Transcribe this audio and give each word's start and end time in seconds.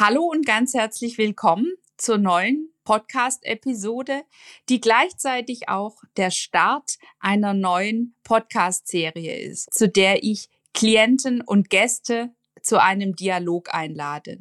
Hallo 0.00 0.22
und 0.22 0.46
ganz 0.46 0.72
herzlich 0.72 1.18
willkommen 1.18 1.74
zur 1.98 2.16
neuen 2.16 2.72
Podcast-Episode, 2.84 4.22
die 4.70 4.80
gleichzeitig 4.80 5.68
auch 5.68 5.98
der 6.16 6.30
Start 6.30 6.92
einer 7.18 7.52
neuen 7.52 8.14
Podcast-Serie 8.24 9.36
ist, 9.40 9.74
zu 9.74 9.90
der 9.90 10.24
ich 10.24 10.48
Klienten 10.72 11.42
und 11.42 11.68
Gäste 11.68 12.30
zu 12.62 12.80
einem 12.80 13.14
Dialog 13.14 13.74
einlade. 13.74 14.38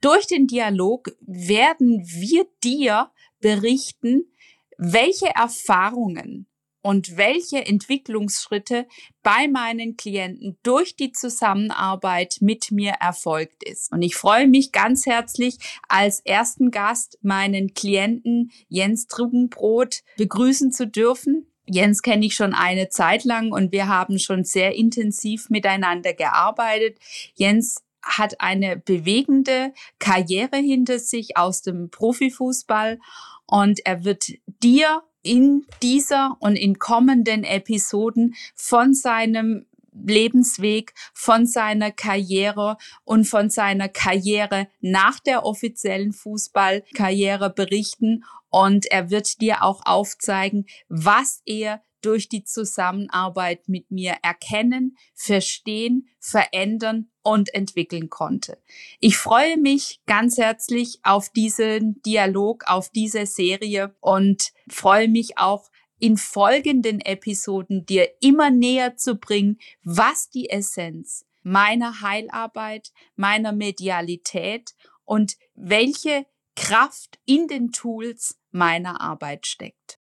Durch 0.00 0.28
den 0.28 0.46
Dialog 0.46 1.10
werden 1.22 2.04
wir 2.04 2.46
dir 2.62 3.10
berichten, 3.40 4.32
welche 4.78 5.34
Erfahrungen 5.34 6.46
und 6.82 7.16
welche 7.16 7.66
Entwicklungsschritte 7.66 8.86
bei 9.22 9.48
meinen 9.48 9.96
Klienten 9.96 10.56
durch 10.62 10.96
die 10.96 11.12
Zusammenarbeit 11.12 12.38
mit 12.40 12.70
mir 12.70 12.92
erfolgt 13.00 13.62
ist. 13.64 13.92
Und 13.92 14.02
ich 14.02 14.16
freue 14.16 14.48
mich 14.48 14.72
ganz 14.72 15.06
herzlich, 15.06 15.56
als 15.88 16.20
ersten 16.20 16.70
Gast 16.70 17.18
meinen 17.22 17.74
Klienten 17.74 18.50
Jens 18.68 19.06
Truggenbrot 19.08 20.02
begrüßen 20.16 20.72
zu 20.72 20.86
dürfen. 20.86 21.46
Jens 21.66 22.02
kenne 22.02 22.26
ich 22.26 22.34
schon 22.34 22.54
eine 22.54 22.88
Zeit 22.88 23.24
lang 23.24 23.52
und 23.52 23.72
wir 23.72 23.86
haben 23.86 24.18
schon 24.18 24.44
sehr 24.44 24.74
intensiv 24.74 25.50
miteinander 25.50 26.14
gearbeitet. 26.14 26.98
Jens 27.34 27.84
hat 28.02 28.40
eine 28.40 28.76
bewegende 28.76 29.72
Karriere 29.98 30.56
hinter 30.56 30.98
sich 30.98 31.36
aus 31.36 31.62
dem 31.62 31.90
Profifußball 31.90 32.98
und 33.46 33.84
er 33.84 34.04
wird 34.04 34.32
dir 34.46 35.02
in 35.22 35.66
dieser 35.82 36.36
und 36.40 36.56
in 36.56 36.78
kommenden 36.78 37.44
Episoden 37.44 38.34
von 38.54 38.94
seinem 38.94 39.66
Lebensweg, 39.92 40.94
von 41.12 41.46
seiner 41.46 41.90
Karriere 41.90 42.76
und 43.04 43.24
von 43.24 43.50
seiner 43.50 43.88
Karriere 43.88 44.68
nach 44.80 45.20
der 45.20 45.44
offiziellen 45.44 46.12
Fußballkarriere 46.12 47.50
berichten. 47.50 48.24
Und 48.48 48.86
er 48.86 49.10
wird 49.10 49.40
dir 49.40 49.62
auch 49.62 49.82
aufzeigen, 49.84 50.66
was 50.88 51.42
er 51.46 51.82
durch 52.00 52.28
die 52.28 52.44
Zusammenarbeit 52.44 53.68
mit 53.68 53.90
mir 53.90 54.16
erkennen, 54.22 54.96
verstehen, 55.14 56.08
verändern 56.18 57.10
und 57.22 57.52
entwickeln 57.54 58.10
konnte. 58.10 58.58
Ich 58.98 59.16
freue 59.16 59.56
mich 59.56 60.00
ganz 60.06 60.38
herzlich 60.38 61.00
auf 61.02 61.30
diesen 61.30 62.00
Dialog, 62.02 62.64
auf 62.66 62.90
diese 62.90 63.26
Serie 63.26 63.94
und 64.00 64.52
freue 64.68 65.08
mich 65.08 65.38
auch 65.38 65.70
in 65.98 66.16
folgenden 66.16 67.00
Episoden 67.00 67.84
dir 67.84 68.08
immer 68.20 68.50
näher 68.50 68.96
zu 68.96 69.16
bringen, 69.16 69.58
was 69.84 70.30
die 70.30 70.48
Essenz 70.48 71.26
meiner 71.42 72.00
Heilarbeit, 72.00 72.92
meiner 73.16 73.52
Medialität 73.52 74.74
und 75.04 75.36
welche 75.54 76.26
Kraft 76.56 77.18
in 77.24 77.46
den 77.46 77.72
Tools 77.72 78.38
meiner 78.50 79.00
Arbeit 79.00 79.46
steckt. 79.46 79.99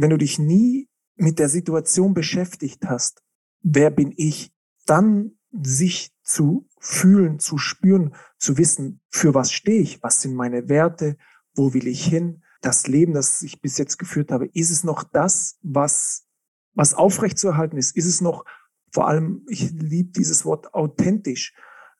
Wenn 0.00 0.10
du 0.10 0.16
dich 0.16 0.38
nie 0.38 0.88
mit 1.16 1.38
der 1.38 1.48
Situation 1.48 2.14
beschäftigt 2.14 2.86
hast, 2.86 3.22
wer 3.62 3.90
bin 3.90 4.12
ich, 4.16 4.52
dann 4.86 5.32
sich 5.52 6.12
zu 6.22 6.68
fühlen, 6.78 7.38
zu 7.38 7.58
spüren, 7.58 8.14
zu 8.38 8.56
wissen, 8.56 9.00
für 9.08 9.34
was 9.34 9.52
stehe 9.52 9.80
ich, 9.80 10.02
was 10.02 10.22
sind 10.22 10.34
meine 10.34 10.68
Werte, 10.68 11.16
wo 11.54 11.74
will 11.74 11.86
ich 11.86 12.04
hin, 12.04 12.42
das 12.62 12.86
Leben, 12.86 13.12
das 13.12 13.42
ich 13.42 13.60
bis 13.60 13.78
jetzt 13.78 13.98
geführt 13.98 14.30
habe, 14.30 14.46
ist 14.46 14.70
es 14.70 14.84
noch 14.84 15.02
das, 15.02 15.58
was, 15.62 16.26
was 16.74 16.94
aufrechtzuerhalten 16.94 17.76
ist? 17.76 17.96
Ist 17.96 18.06
es 18.06 18.20
noch, 18.20 18.44
vor 18.92 19.08
allem, 19.08 19.44
ich 19.48 19.70
liebe 19.70 20.12
dieses 20.12 20.44
Wort 20.44 20.74
authentisch. 20.74 21.54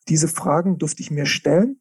Diese 0.08 0.28
Fragen 0.28 0.78
durfte 0.78 1.02
ich 1.02 1.10
mir 1.10 1.26
stellen. 1.26 1.80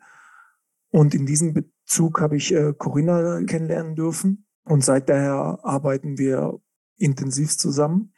Und 0.91 1.13
in 1.13 1.25
diesem 1.25 1.53
Bezug 1.53 2.21
habe 2.21 2.37
ich 2.37 2.53
äh, 2.53 2.73
Corinna 2.77 3.43
kennenlernen 3.43 3.95
dürfen. 3.95 4.48
Und 4.69 4.85
seit 4.85 5.09
daher 5.09 5.57
arbeiten 5.63 6.19
wir 6.19 6.59
intensiv 6.97 7.57
zusammen. 7.57 8.13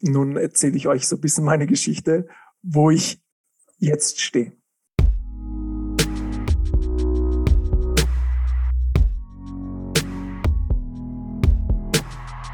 Nun 0.00 0.36
erzähle 0.36 0.76
ich 0.76 0.88
euch 0.88 1.06
so 1.06 1.14
ein 1.14 1.20
bisschen 1.20 1.44
meine 1.44 1.68
Geschichte, 1.68 2.26
wo 2.62 2.90
ich 2.90 3.22
jetzt 3.78 4.20
stehe. 4.20 4.52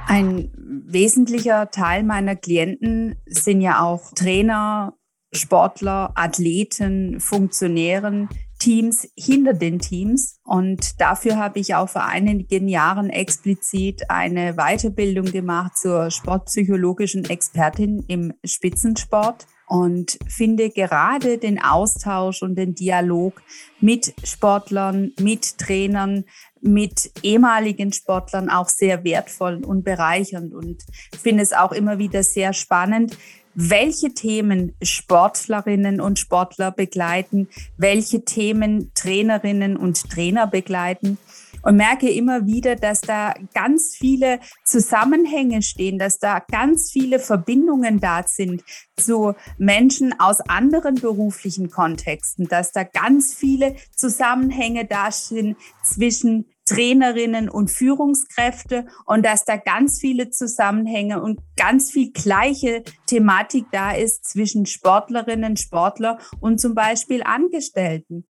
Ein 0.07 0.53
wesentlicher 0.87 1.71
Teil 1.71 2.03
meiner 2.03 2.37
Klienten 2.37 3.17
sind 3.25 3.62
ja 3.62 3.81
auch 3.81 4.12
Trainer, 4.12 4.99
Sportler, 5.33 6.12
Athleten, 6.15 7.21
Funktionären, 7.21 8.28
Teams 8.60 9.09
hinter 9.16 9.54
den 9.54 9.81
Teams. 9.81 10.38
Und 10.44 11.00
dafür 11.00 11.37
habe 11.37 11.59
ich 11.59 11.75
auch 11.75 11.88
vor 11.88 12.04
einigen 12.04 12.69
Jahren 12.69 13.10
explizit 13.10 14.09
eine 14.09 14.54
Weiterbildung 14.54 15.26
gemacht 15.26 15.76
zur 15.76 16.10
sportpsychologischen 16.12 17.25
Expertin 17.25 18.04
im 18.06 18.32
Spitzensport 18.44 19.47
und 19.71 20.19
finde 20.28 20.71
gerade 20.71 21.38
den 21.38 21.62
Austausch 21.62 22.43
und 22.43 22.56
den 22.56 22.75
Dialog 22.75 23.41
mit 23.81 24.12
Sportlern, 24.25 25.12
mit 25.21 25.59
Trainern, 25.59 26.25
mit 26.60 27.12
ehemaligen 27.22 27.92
Sportlern 27.92 28.50
auch 28.50 28.69
sehr 28.69 29.04
wertvoll 29.04 29.65
und 29.65 29.84
bereichernd 29.84 30.53
und 30.54 30.82
finde 31.16 31.44
es 31.44 31.53
auch 31.53 31.71
immer 31.71 31.98
wieder 31.98 32.25
sehr 32.25 32.53
spannend, 32.53 33.16
welche 33.55 34.15
Themen 34.15 34.75
Sportlerinnen 34.83 36.00
und 36.00 36.19
Sportler 36.19 36.71
begleiten, 36.71 37.49
welche 37.77 38.25
Themen 38.25 38.93
Trainerinnen 38.94 39.77
und 39.77 40.11
Trainer 40.11 40.47
begleiten? 40.47 41.19
Und 41.62 41.77
merke 41.77 42.09
immer 42.09 42.47
wieder, 42.47 42.75
dass 42.75 43.03
da 43.03 43.34
ganz 43.53 43.94
viele 43.94 44.41
Zusammenhänge 44.65 45.60
stehen, 45.60 45.99
dass 45.99 46.19
da 46.19 46.39
ganz 46.39 46.91
viele 46.91 47.19
Verbindungen 47.19 48.00
da 48.00 48.22
sind 48.22 48.62
zu 48.97 49.34
Menschen 49.59 50.19
aus 50.19 50.41
anderen 50.41 50.94
beruflichen 50.94 51.69
Kontexten, 51.71 52.49
dass 52.49 52.72
da 52.72 52.84
ganz 52.84 53.34
viele 53.34 53.77
Zusammenhänge 53.94 54.87
da 54.87 55.10
sind 55.12 55.59
zwischen 55.84 56.47
Trainerinnen 56.70 57.48
und 57.48 57.69
Führungskräfte 57.69 58.86
und 59.04 59.26
dass 59.26 59.44
da 59.44 59.56
ganz 59.56 59.98
viele 59.98 60.31
Zusammenhänge 60.31 61.20
und 61.20 61.41
ganz 61.56 61.91
viel 61.91 62.12
gleiche 62.12 62.84
Thematik 63.06 63.66
da 63.72 63.91
ist 63.91 64.25
zwischen 64.25 64.66
Sportlerinnen, 64.66 65.56
Sportler 65.56 66.19
und 66.38 66.60
zum 66.60 66.76
Beispiel 66.76 67.22
Angestellten. 67.25 68.25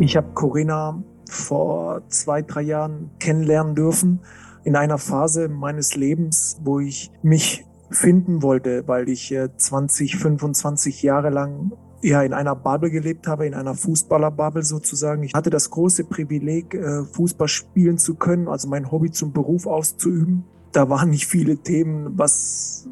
Ich 0.00 0.16
habe 0.16 0.32
Corinna 0.34 1.04
vor 1.28 2.02
zwei, 2.08 2.42
drei 2.42 2.62
Jahren 2.62 3.10
kennenlernen 3.20 3.76
dürfen 3.76 4.20
in 4.64 4.74
einer 4.74 4.98
Phase 4.98 5.48
meines 5.48 5.94
Lebens, 5.94 6.58
wo 6.64 6.80
ich 6.80 7.12
mich 7.22 7.64
finden 7.90 8.42
wollte, 8.42 8.86
weil 8.86 9.08
ich 9.08 9.34
20, 9.56 10.16
25 10.16 11.02
Jahre 11.02 11.30
lang 11.30 11.72
ja 12.02 12.22
in 12.22 12.32
einer 12.32 12.54
Bubble 12.54 12.90
gelebt 12.90 13.26
habe, 13.26 13.46
in 13.46 13.54
einer 13.54 13.74
Fußballerbubble 13.74 14.62
sozusagen. 14.62 15.22
Ich 15.22 15.34
hatte 15.34 15.50
das 15.50 15.70
große 15.70 16.04
Privileg, 16.04 16.74
äh, 16.74 17.04
Fußball 17.04 17.48
spielen 17.48 17.98
zu 17.98 18.14
können, 18.14 18.48
also 18.48 18.68
mein 18.68 18.90
Hobby 18.90 19.10
zum 19.10 19.32
Beruf 19.32 19.66
auszuüben. 19.66 20.44
Da 20.72 20.88
waren 20.88 21.10
nicht 21.10 21.26
viele 21.26 21.58
Themen, 21.58 22.18
was 22.18 22.88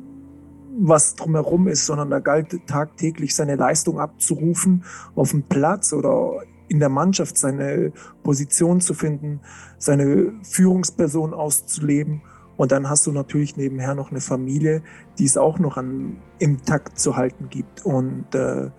was 0.81 1.17
drumherum 1.17 1.67
ist, 1.67 1.87
sondern 1.87 2.09
da 2.09 2.21
galt 2.21 2.57
tagtäglich 2.69 3.35
seine 3.35 3.57
Leistung 3.57 3.99
abzurufen 3.99 4.85
auf 5.17 5.33
dem 5.33 5.43
Platz 5.43 5.93
oder 5.93 6.43
in 6.69 6.79
der 6.79 6.89
Mannschaft 6.89 7.37
seine 7.37 7.93
Position 8.23 8.81
zu 8.81 8.95
finden, 8.95 9.41
seine 9.79 10.35
Führungsperson 10.43 11.35
auszuleben 11.35 12.23
und 12.59 12.73
dann 12.73 12.91
hast 12.91 13.07
du 13.07 13.13
natürlich 13.13 13.57
nebenher 13.57 13.95
noch 13.95 14.11
eine 14.11 14.21
Familie, 14.21 14.83
die 15.19 15.25
es 15.25 15.37
auch 15.37 15.61
noch 15.61 15.77
an, 15.77 16.17
im 16.41 16.63
Takt 16.65 16.99
zu 16.99 17.17
halten 17.17 17.49
gibt. 17.49 17.87
Und 17.87 18.35
äh, 18.35 18.71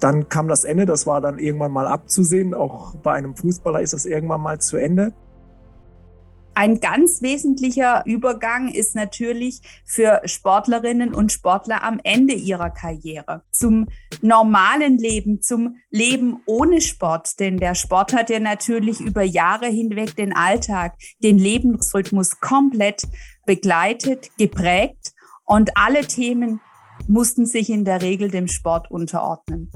dann 0.00 0.30
kam 0.30 0.48
das 0.48 0.64
Ende, 0.64 0.86
das 0.86 1.06
war 1.06 1.20
dann 1.20 1.38
irgendwann 1.38 1.70
mal 1.70 1.86
abzusehen. 1.86 2.54
Auch 2.54 2.94
bei 2.96 3.12
einem 3.12 3.36
Fußballer 3.36 3.82
ist 3.82 3.92
das 3.92 4.06
irgendwann 4.06 4.40
mal 4.40 4.58
zu 4.58 4.78
Ende. 4.78 5.12
Ein 6.54 6.80
ganz 6.80 7.22
wesentlicher 7.22 8.02
Übergang 8.06 8.68
ist 8.68 8.94
natürlich 8.94 9.60
für 9.84 10.20
Sportlerinnen 10.24 11.14
und 11.14 11.32
Sportler 11.32 11.82
am 11.82 12.00
Ende 12.02 12.34
ihrer 12.34 12.70
Karriere 12.70 13.42
zum 13.52 13.88
normalen 14.20 14.98
Leben, 14.98 15.40
zum 15.40 15.76
Leben 15.90 16.40
ohne 16.46 16.80
Sport. 16.80 17.38
Denn 17.40 17.56
der 17.56 17.74
Sport 17.74 18.12
hat 18.12 18.30
ja 18.30 18.40
natürlich 18.40 19.00
über 19.00 19.22
Jahre 19.22 19.66
hinweg 19.66 20.16
den 20.16 20.34
Alltag, 20.34 20.94
den 21.22 21.38
Lebensrhythmus 21.38 22.40
komplett 22.40 23.04
begleitet, 23.46 24.30
geprägt 24.36 25.14
und 25.44 25.76
alle 25.76 26.06
Themen 26.06 26.60
mussten 27.08 27.46
sich 27.46 27.70
in 27.70 27.84
der 27.84 28.02
Regel 28.02 28.30
dem 28.30 28.48
Sport 28.48 28.90
unterordnen. 28.90 29.70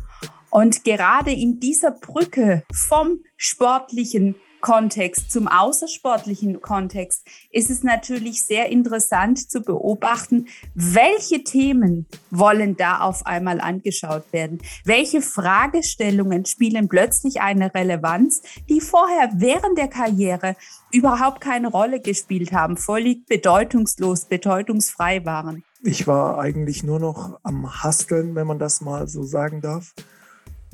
Und 0.50 0.85
gerade 0.85 1.32
in 1.32 1.59
dieser 1.59 1.91
Brücke 1.91 2.62
vom 2.73 3.19
sportlichen 3.37 4.37
Kontext 4.65 5.31
zum 5.31 5.47
außersportlichen 5.47 6.63
Kontext 6.63 7.27
ist 7.51 7.69
es 7.69 7.83
natürlich 7.83 8.45
sehr 8.45 8.71
interessant 8.71 9.51
zu 9.51 9.61
beobachten, 9.61 10.47
welche 10.75 11.45
Themen 11.45 12.07
wollen 12.31 12.75
da 12.75 13.01
auf 13.01 13.27
einmal 13.27 13.61
angeschaut 13.61 14.25
werden. 14.33 14.63
Welche 14.87 15.21
Fragestellungen 15.21 16.47
spielen 16.47 16.89
plötzlich 16.89 17.43
eine 17.43 17.75
Relevanz, 17.75 18.41
die 18.71 18.81
vorher 18.81 19.33
während 19.35 19.77
der 19.77 19.89
Karriere 19.89 20.57
überhaupt 20.91 21.43
keine 21.43 21.69
Rolle 21.69 22.01
gespielt 22.01 22.53
haben, 22.53 22.79
völlig 22.79 23.27
bedeutungslos, 23.27 24.25
bedeutungsfrei 24.25 25.27
waren. 25.27 25.63
Ich 25.83 26.07
war 26.07 26.39
eigentlich 26.39 26.83
nur 26.83 27.01
noch 27.01 27.39
am 27.43 27.83
Hasteln, 27.83 28.35
wenn 28.35 28.47
man 28.47 28.59
das 28.59 28.81
mal 28.81 29.09
so 29.09 29.25
sagen 29.25 29.61
darf, 29.61 29.93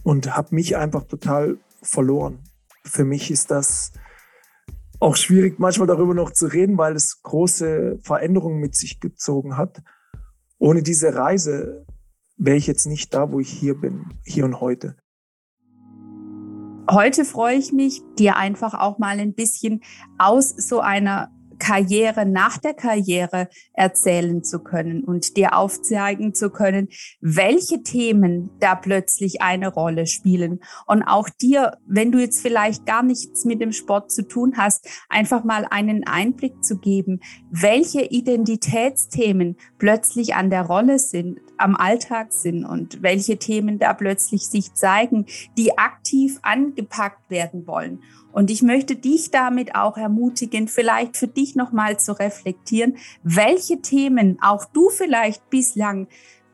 und 0.04 0.36
habe 0.36 0.54
mich 0.54 0.76
einfach 0.76 1.02
total 1.08 1.58
verloren 1.82 2.38
für 2.90 3.04
mich 3.04 3.30
ist 3.30 3.50
das 3.50 3.92
auch 4.98 5.16
schwierig, 5.16 5.58
manchmal 5.58 5.86
darüber 5.86 6.14
noch 6.14 6.30
zu 6.30 6.46
reden, 6.46 6.76
weil 6.76 6.94
es 6.94 7.22
große 7.22 7.98
Veränderungen 8.02 8.60
mit 8.60 8.74
sich 8.74 9.00
gezogen 9.00 9.56
hat. 9.56 9.82
Ohne 10.58 10.82
diese 10.82 11.14
Reise 11.14 11.86
wäre 12.36 12.56
ich 12.56 12.66
jetzt 12.66 12.86
nicht 12.86 13.14
da, 13.14 13.32
wo 13.32 13.40
ich 13.40 13.50
hier 13.50 13.80
bin, 13.80 14.04
hier 14.24 14.44
und 14.44 14.60
heute. 14.60 14.96
Heute 16.90 17.24
freue 17.24 17.56
ich 17.56 17.72
mich, 17.72 18.02
dir 18.18 18.36
einfach 18.36 18.74
auch 18.74 18.98
mal 18.98 19.18
ein 19.18 19.34
bisschen 19.34 19.82
aus 20.18 20.50
so 20.50 20.80
einer 20.80 21.30
Karriere 21.60 22.26
nach 22.26 22.58
der 22.58 22.74
Karriere 22.74 23.48
erzählen 23.74 24.42
zu 24.42 24.58
können 24.58 25.04
und 25.04 25.36
dir 25.36 25.56
aufzeigen 25.56 26.34
zu 26.34 26.50
können, 26.50 26.88
welche 27.20 27.84
Themen 27.84 28.50
da 28.58 28.74
plötzlich 28.74 29.42
eine 29.42 29.68
Rolle 29.68 30.06
spielen. 30.06 30.60
Und 30.86 31.04
auch 31.04 31.28
dir, 31.28 31.78
wenn 31.86 32.10
du 32.10 32.18
jetzt 32.18 32.40
vielleicht 32.40 32.86
gar 32.86 33.04
nichts 33.04 33.44
mit 33.44 33.60
dem 33.60 33.70
Sport 33.70 34.10
zu 34.10 34.26
tun 34.26 34.54
hast, 34.56 34.88
einfach 35.08 35.44
mal 35.44 35.66
einen 35.70 36.04
Einblick 36.04 36.64
zu 36.64 36.78
geben, 36.78 37.20
welche 37.50 38.02
Identitätsthemen 38.02 39.56
plötzlich 39.78 40.34
an 40.34 40.50
der 40.50 40.62
Rolle 40.62 40.98
sind, 40.98 41.38
am 41.58 41.76
Alltag 41.76 42.32
sind 42.32 42.64
und 42.64 43.02
welche 43.02 43.36
Themen 43.36 43.78
da 43.78 43.92
plötzlich 43.92 44.48
sich 44.48 44.72
zeigen, 44.72 45.26
die 45.56 45.78
aktiv 45.78 46.38
angepackt 46.42 47.30
werden 47.30 47.66
wollen. 47.66 48.02
Und 48.32 48.50
ich 48.50 48.62
möchte 48.62 48.96
dich 48.96 49.30
damit 49.30 49.74
auch 49.74 49.96
ermutigen, 49.96 50.68
vielleicht 50.68 51.16
für 51.16 51.28
dich 51.28 51.56
nochmal 51.56 51.98
zu 51.98 52.18
reflektieren, 52.18 52.96
welche 53.22 53.80
Themen 53.82 54.38
auch 54.40 54.64
du 54.66 54.88
vielleicht 54.88 55.50
bislang 55.50 56.06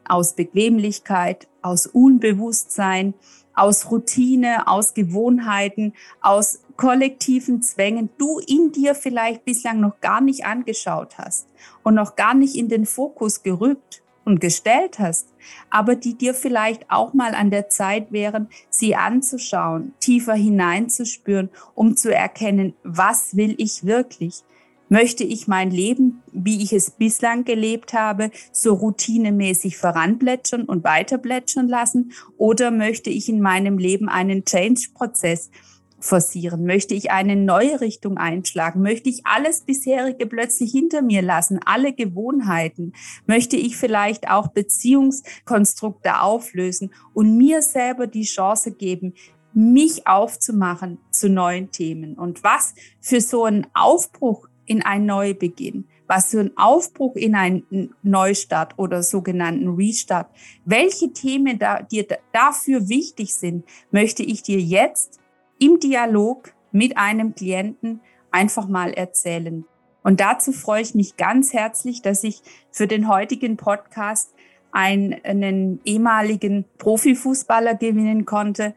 aus 0.08 0.34
Bequemlichkeit, 0.34 1.48
aus 1.62 1.86
Unbewusstsein, 1.86 3.14
aus 3.54 3.90
Routine, 3.90 4.68
aus 4.68 4.94
Gewohnheiten, 4.94 5.94
aus 6.20 6.60
kollektiven 6.76 7.62
Zwängen 7.62 8.10
du 8.18 8.38
in 8.38 8.70
dir 8.70 8.94
vielleicht 8.94 9.44
bislang 9.44 9.80
noch 9.80 10.00
gar 10.00 10.20
nicht 10.20 10.44
angeschaut 10.44 11.18
hast 11.18 11.48
und 11.82 11.94
noch 11.94 12.16
gar 12.16 12.34
nicht 12.34 12.54
in 12.54 12.68
den 12.68 12.86
Fokus 12.86 13.42
gerückt 13.42 14.02
und 14.26 14.40
gestellt 14.40 14.98
hast, 14.98 15.32
aber 15.70 15.94
die 15.94 16.18
dir 16.18 16.34
vielleicht 16.34 16.90
auch 16.90 17.14
mal 17.14 17.34
an 17.34 17.50
der 17.50 17.70
Zeit 17.70 18.12
wären, 18.12 18.48
sie 18.68 18.96
anzuschauen, 18.96 19.94
tiefer 20.00 20.34
hineinzuspüren, 20.34 21.48
um 21.74 21.96
zu 21.96 22.12
erkennen, 22.14 22.74
was 22.82 23.36
will 23.36 23.54
ich 23.56 23.86
wirklich? 23.86 24.42
Möchte 24.88 25.24
ich 25.24 25.48
mein 25.48 25.70
Leben, 25.70 26.22
wie 26.32 26.62
ich 26.62 26.72
es 26.72 26.90
bislang 26.90 27.44
gelebt 27.44 27.92
habe, 27.92 28.30
so 28.52 28.74
routinemäßig 28.74 29.78
voranplätschern 29.78 30.64
und 30.64 30.84
weiterplätschern 30.84 31.68
lassen? 31.68 32.12
Oder 32.36 32.70
möchte 32.70 33.10
ich 33.10 33.28
in 33.28 33.40
meinem 33.40 33.78
Leben 33.78 34.08
einen 34.08 34.44
Change-Prozess 34.44 35.50
forcieren? 35.98 36.64
Möchte 36.64 36.94
ich 36.94 37.10
eine 37.10 37.36
neue 37.36 37.80
Richtung 37.80 38.18
einschlagen? 38.18 38.82
Möchte 38.82 39.08
ich 39.08 39.26
alles 39.26 39.62
bisherige 39.62 40.26
plötzlich 40.26 40.72
hinter 40.72 41.02
mir 41.02 41.22
lassen? 41.22 41.60
Alle 41.64 41.92
Gewohnheiten? 41.92 42.92
Möchte 43.26 43.56
ich 43.56 43.76
vielleicht 43.76 44.28
auch 44.28 44.48
Beziehungskonstrukte 44.48 46.20
auflösen 46.20 46.92
und 47.14 47.36
mir 47.36 47.62
selber 47.62 48.06
die 48.06 48.24
Chance 48.24 48.72
geben, 48.72 49.14
mich 49.52 50.06
aufzumachen 50.06 50.98
zu 51.10 51.28
neuen 51.28 51.70
Themen? 51.70 52.14
Und 52.14 52.44
was 52.44 52.74
für 53.00 53.20
so 53.20 53.44
ein 53.44 53.66
Aufbruch 53.74 54.48
in 54.66 54.82
einen 54.82 55.06
Neubeginn? 55.06 55.86
Was 56.08 56.30
für 56.30 56.40
ein 56.40 56.56
Aufbruch 56.56 57.16
in 57.16 57.34
einen 57.34 57.94
Neustart 58.02 58.78
oder 58.78 59.02
sogenannten 59.02 59.74
Restart? 59.74 60.30
Welche 60.64 61.12
Themen 61.12 61.58
da, 61.58 61.82
dir 61.82 62.06
dafür 62.32 62.88
wichtig 62.88 63.34
sind, 63.34 63.64
möchte 63.90 64.22
ich 64.22 64.42
dir 64.42 64.60
jetzt 64.60 65.18
im 65.58 65.80
Dialog 65.80 66.52
mit 66.72 66.96
einem 66.96 67.34
Klienten 67.34 68.00
einfach 68.30 68.68
mal 68.68 68.92
erzählen. 68.92 69.64
Und 70.02 70.20
dazu 70.20 70.52
freue 70.52 70.82
ich 70.82 70.94
mich 70.94 71.16
ganz 71.16 71.52
herzlich, 71.52 72.02
dass 72.02 72.22
ich 72.22 72.42
für 72.70 72.86
den 72.86 73.08
heutigen 73.08 73.56
Podcast 73.56 74.32
einen, 74.70 75.16
einen 75.24 75.80
ehemaligen 75.84 76.64
Profifußballer 76.78 77.74
gewinnen 77.74 78.24
konnte, 78.24 78.74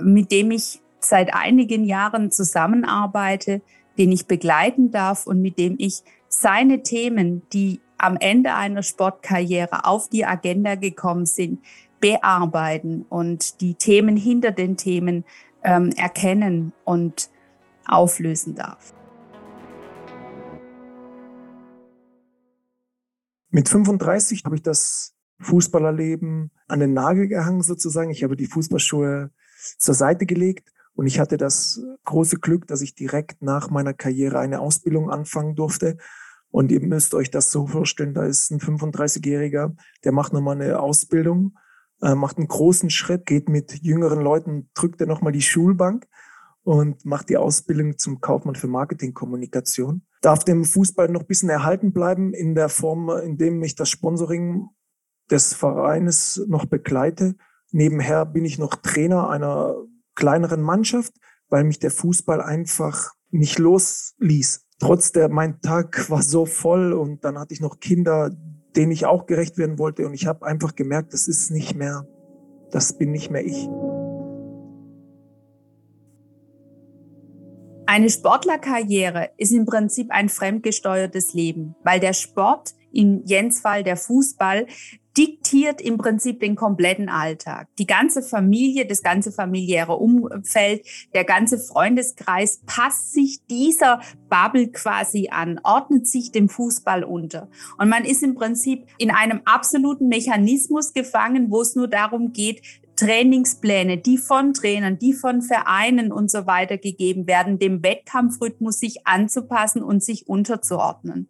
mit 0.00 0.32
dem 0.32 0.50
ich 0.50 0.80
seit 0.98 1.32
einigen 1.32 1.84
Jahren 1.84 2.30
zusammenarbeite, 2.30 3.62
den 3.96 4.12
ich 4.12 4.26
begleiten 4.26 4.90
darf 4.90 5.26
und 5.26 5.40
mit 5.40 5.58
dem 5.58 5.76
ich 5.78 6.02
seine 6.28 6.82
Themen, 6.82 7.42
die 7.52 7.80
am 7.96 8.16
Ende 8.18 8.54
einer 8.54 8.82
Sportkarriere 8.82 9.84
auf 9.84 10.08
die 10.08 10.26
Agenda 10.26 10.74
gekommen 10.74 11.26
sind, 11.26 11.60
bearbeiten 12.00 13.06
und 13.08 13.60
die 13.60 13.74
Themen 13.74 14.16
hinter 14.16 14.50
den 14.50 14.76
Themen 14.76 15.24
ähm, 15.66 15.90
erkennen 15.96 16.72
und 16.84 17.28
auflösen 17.86 18.54
darf. 18.54 18.94
Mit 23.50 23.68
35 23.68 24.44
habe 24.44 24.56
ich 24.56 24.62
das 24.62 25.14
Fußballerleben 25.40 26.50
an 26.68 26.80
den 26.80 26.94
Nagel 26.94 27.28
gehangen 27.28 27.62
sozusagen. 27.62 28.10
Ich 28.10 28.22
habe 28.22 28.36
die 28.36 28.46
Fußballschuhe 28.46 29.30
zur 29.78 29.94
Seite 29.94 30.24
gelegt 30.24 30.72
und 30.94 31.06
ich 31.06 31.18
hatte 31.18 31.36
das 31.36 31.82
große 32.04 32.36
Glück, 32.36 32.66
dass 32.66 32.80
ich 32.80 32.94
direkt 32.94 33.42
nach 33.42 33.68
meiner 33.70 33.92
Karriere 33.92 34.38
eine 34.38 34.60
Ausbildung 34.60 35.10
anfangen 35.10 35.56
durfte. 35.56 35.98
Und 36.50 36.70
ihr 36.70 36.80
müsst 36.80 37.12
euch 37.12 37.30
das 37.30 37.50
so 37.50 37.66
vorstellen, 37.66 38.14
da 38.14 38.24
ist 38.24 38.50
ein 38.50 38.60
35-Jähriger, 38.60 39.74
der 40.04 40.12
macht 40.12 40.32
nochmal 40.32 40.54
eine 40.54 40.78
Ausbildung 40.78 41.58
äh, 42.02 42.14
macht 42.14 42.38
einen 42.38 42.48
großen 42.48 42.90
Schritt, 42.90 43.26
geht 43.26 43.48
mit 43.48 43.72
jüngeren 43.82 44.20
Leuten, 44.20 44.70
drückt 44.74 45.00
er 45.00 45.06
nochmal 45.06 45.32
die 45.32 45.42
Schulbank 45.42 46.06
und 46.62 47.04
macht 47.04 47.28
die 47.28 47.36
Ausbildung 47.36 47.96
zum 47.98 48.20
Kaufmann 48.20 48.56
für 48.56 48.66
Marketingkommunikation. 48.66 50.02
Darf 50.20 50.44
dem 50.44 50.64
Fußball 50.64 51.08
noch 51.08 51.20
ein 51.20 51.26
bisschen 51.26 51.48
erhalten 51.48 51.92
bleiben 51.92 52.34
in 52.34 52.54
der 52.54 52.68
Form, 52.68 53.08
in 53.08 53.38
dem 53.38 53.62
ich 53.62 53.76
das 53.76 53.88
Sponsoring 53.88 54.68
des 55.30 55.54
Vereines 55.54 56.44
noch 56.48 56.66
begleite. 56.66 57.36
Nebenher 57.70 58.26
bin 58.26 58.44
ich 58.44 58.58
noch 58.58 58.74
Trainer 58.76 59.30
einer 59.30 59.76
kleineren 60.14 60.62
Mannschaft, 60.62 61.14
weil 61.48 61.64
mich 61.64 61.78
der 61.78 61.90
Fußball 61.90 62.40
einfach 62.40 63.12
nicht 63.30 63.58
losließ. 63.58 64.66
Trotz 64.78 65.12
der, 65.12 65.28
mein 65.28 65.60
Tag 65.60 66.10
war 66.10 66.22
so 66.22 66.46
voll 66.46 66.92
und 66.92 67.24
dann 67.24 67.38
hatte 67.38 67.54
ich 67.54 67.60
noch 67.60 67.80
Kinder, 67.80 68.30
denen 68.76 68.92
ich 68.92 69.06
auch 69.06 69.26
gerecht 69.26 69.58
werden 69.58 69.78
wollte. 69.78 70.06
Und 70.06 70.14
ich 70.14 70.26
habe 70.26 70.46
einfach 70.46 70.74
gemerkt, 70.74 71.12
das 71.12 71.28
ist 71.28 71.50
nicht 71.50 71.74
mehr, 71.74 72.06
das 72.70 72.96
bin 72.96 73.10
nicht 73.10 73.30
mehr 73.30 73.44
ich. 73.44 73.68
Eine 77.88 78.10
Sportlerkarriere 78.10 79.30
ist 79.36 79.52
im 79.52 79.64
Prinzip 79.64 80.08
ein 80.10 80.28
fremdgesteuertes 80.28 81.34
Leben, 81.34 81.76
weil 81.84 82.00
der 82.00 82.12
Sport, 82.14 82.74
in 82.92 83.24
Jens 83.26 83.60
Fall 83.60 83.84
der 83.84 83.96
Fußball, 83.96 84.66
diktiert 85.16 85.80
im 85.80 85.96
Prinzip 85.98 86.40
den 86.40 86.56
kompletten 86.56 87.08
Alltag. 87.08 87.68
Die 87.78 87.86
ganze 87.86 88.22
Familie, 88.22 88.86
das 88.86 89.02
ganze 89.02 89.32
familiäre 89.32 89.96
Umfeld, 89.96 90.86
der 91.14 91.24
ganze 91.24 91.58
Freundeskreis 91.58 92.60
passt 92.66 93.12
sich 93.12 93.40
dieser 93.48 94.00
Bubble 94.28 94.68
quasi 94.68 95.28
an, 95.30 95.60
ordnet 95.62 96.06
sich 96.06 96.32
dem 96.32 96.48
Fußball 96.48 97.04
unter. 97.04 97.48
Und 97.78 97.88
man 97.88 98.04
ist 98.04 98.22
im 98.22 98.34
Prinzip 98.34 98.86
in 98.98 99.10
einem 99.10 99.40
absoluten 99.44 100.08
Mechanismus 100.08 100.92
gefangen, 100.92 101.50
wo 101.50 101.62
es 101.62 101.76
nur 101.76 101.88
darum 101.88 102.32
geht, 102.32 102.62
Trainingspläne, 102.96 103.98
die 103.98 104.18
von 104.18 104.54
Trainern, 104.54 104.98
die 104.98 105.12
von 105.12 105.42
Vereinen 105.42 106.12
und 106.12 106.30
so 106.30 106.46
weiter 106.46 106.78
gegeben 106.78 107.26
werden, 107.26 107.58
dem 107.58 107.82
Wettkampfrhythmus 107.82 108.80
sich 108.80 109.06
anzupassen 109.06 109.82
und 109.82 110.02
sich 110.02 110.28
unterzuordnen. 110.28 111.28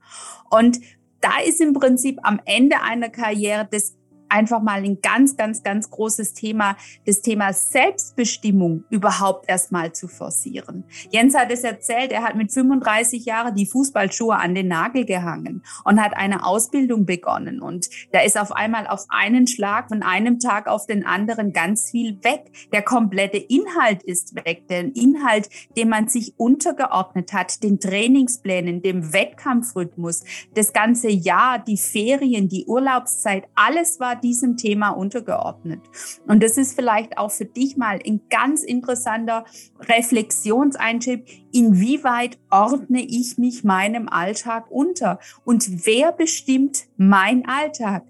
Und 0.49 0.79
da 1.27 1.41
ist 1.45 1.61
im 1.61 1.73
Prinzip 1.73 2.21
am 2.23 2.41
Ende 2.45 2.83
einer 2.83 3.09
Karriere 3.09 3.67
das 3.69 3.97
einfach 4.29 4.63
mal 4.63 4.83
ein 4.83 5.01
ganz, 5.01 5.37
ganz, 5.37 5.63
ganz 5.63 5.91
großes 5.91 6.35
Thema, 6.35 6.77
das 7.07 7.23
Thema 7.23 7.53
Selbstbestimmung 7.53 8.85
überhaupt 8.91 9.49
erstmal 9.49 9.93
zu 9.93 10.09
forcieren. 10.09 10.85
Jens 11.11 11.37
hat 11.37 11.51
es 11.51 11.65
erzählt, 11.65 12.13
er 12.13 12.23
hat 12.23 12.37
mit 12.37 12.53
35 12.53 13.25
Jahren 13.25 13.55
die 13.55 13.67
Fußballschuhe 13.67 14.37
an 14.37 14.55
den 14.55 14.69
Nagel 14.69 15.05
gehangen 15.05 15.63
und 15.85 16.03
hat 16.03 16.17
eine 16.17 16.45
Ausbildung 16.45 17.07
begonnen. 17.07 17.61
Und 17.61 17.89
da 18.13 18.21
ist 18.21 18.39
auf 18.39 18.53
einmal 18.53 18.87
auf 18.87 19.07
einen 19.09 19.47
Schlag 19.47 19.89
von 19.89 20.03
einem 20.03 20.39
Tag 20.39 20.67
auf 20.67 20.87
den 20.87 21.07
anderen 21.07 21.53
ganz 21.53 21.91
viel 21.91 22.19
weg. 22.23 22.51
Der 22.73 22.83
komplette 22.83 23.39
Inhalt 23.39 24.03
ist 24.03 24.35
weg. 24.35 24.69
Der 24.69 24.85
Inhalt, 24.97 25.49
dem 25.77 25.89
man 25.89 26.09
sich 26.09 26.35
untergeordnet 26.39 27.33
hat, 27.33 27.63
den 27.63 27.81
Trainingsplänen, 27.81 28.83
dem 28.83 29.13
Wettkampfrhythmus, 29.13 30.25
das 30.55 30.73
ganze 30.73 31.09
Jahr, 31.11 31.59
die 31.59 31.77
Ferien, 31.77 32.49
die 32.49 32.67
Urlaubszeit, 32.67 33.45
alles 33.55 34.01
war 34.01 34.16
diesem 34.17 34.57
Thema 34.57 34.91
untergeordnet. 34.91 35.81
Und 36.27 36.43
das 36.43 36.57
ist 36.57 36.75
vielleicht 36.75 37.19
auch 37.19 37.31
für 37.31 37.45
dich 37.45 37.77
mal 37.77 37.99
ein 38.05 38.23
ganz 38.29 38.63
interessanter 38.63 39.45
Reflexionseinschub. 39.81 41.21
Inwieweit 41.53 42.39
ordne 42.51 43.03
ich 43.03 43.39
mich 43.39 43.65
meinem 43.65 44.09
Alltag 44.09 44.71
unter? 44.71 45.19
Und 45.45 45.87
wer 45.87 46.13
bestimmt 46.13 46.87
mein 46.97 47.47
Alltag? 47.49 48.05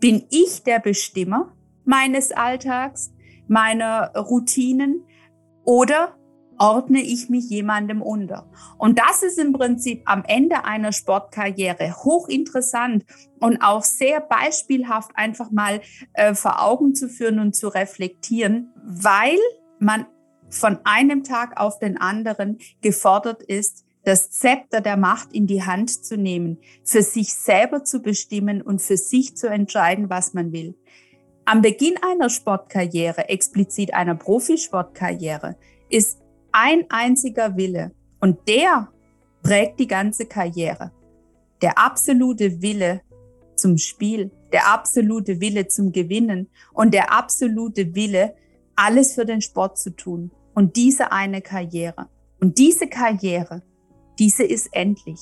Bin 0.00 0.24
ich 0.30 0.62
der 0.62 0.78
Bestimmer 0.78 1.52
meines 1.84 2.32
Alltags, 2.32 3.12
meiner 3.48 4.12
Routinen? 4.16 5.04
Oder 5.64 6.15
ordne 6.58 7.00
ich 7.00 7.28
mich 7.28 7.48
jemandem 7.48 8.02
unter. 8.02 8.48
Und 8.78 8.98
das 8.98 9.22
ist 9.22 9.38
im 9.38 9.52
Prinzip 9.52 10.02
am 10.06 10.24
Ende 10.26 10.64
einer 10.64 10.92
Sportkarriere 10.92 11.94
hochinteressant 12.04 13.04
und 13.40 13.60
auch 13.62 13.84
sehr 13.84 14.20
beispielhaft 14.20 15.10
einfach 15.14 15.50
mal 15.50 15.80
äh, 16.14 16.34
vor 16.34 16.62
Augen 16.62 16.94
zu 16.94 17.08
führen 17.08 17.38
und 17.38 17.54
zu 17.54 17.68
reflektieren, 17.68 18.72
weil 18.84 19.38
man 19.78 20.06
von 20.48 20.78
einem 20.84 21.24
Tag 21.24 21.60
auf 21.60 21.78
den 21.78 21.98
anderen 22.00 22.58
gefordert 22.80 23.42
ist, 23.42 23.84
das 24.04 24.30
Zepter 24.30 24.80
der 24.80 24.96
Macht 24.96 25.32
in 25.32 25.48
die 25.48 25.64
Hand 25.64 26.04
zu 26.04 26.16
nehmen, 26.16 26.58
für 26.84 27.02
sich 27.02 27.34
selber 27.34 27.82
zu 27.82 28.00
bestimmen 28.00 28.62
und 28.62 28.80
für 28.80 28.96
sich 28.96 29.36
zu 29.36 29.48
entscheiden, 29.48 30.08
was 30.08 30.32
man 30.32 30.52
will. 30.52 30.76
Am 31.44 31.60
Beginn 31.60 31.94
einer 32.02 32.30
Sportkarriere, 32.30 33.28
explizit 33.28 33.94
einer 33.94 34.14
Profisportkarriere, 34.14 35.56
ist 35.88 36.20
ein 36.56 36.86
einziger 36.88 37.54
Wille 37.58 37.92
und 38.18 38.48
der 38.48 38.88
prägt 39.42 39.78
die 39.78 39.86
ganze 39.86 40.24
Karriere. 40.24 40.90
Der 41.60 41.76
absolute 41.76 42.62
Wille 42.62 43.02
zum 43.56 43.76
Spiel, 43.76 44.30
der 44.54 44.72
absolute 44.72 45.38
Wille 45.42 45.68
zum 45.68 45.92
Gewinnen 45.92 46.48
und 46.72 46.94
der 46.94 47.12
absolute 47.12 47.94
Wille, 47.94 48.34
alles 48.74 49.12
für 49.12 49.26
den 49.26 49.42
Sport 49.42 49.76
zu 49.76 49.90
tun. 49.90 50.30
Und 50.54 50.76
diese 50.76 51.12
eine 51.12 51.42
Karriere. 51.42 52.08
Und 52.40 52.56
diese 52.56 52.86
Karriere, 52.86 53.62
diese 54.18 54.44
ist 54.44 54.68
endlich. 54.72 55.20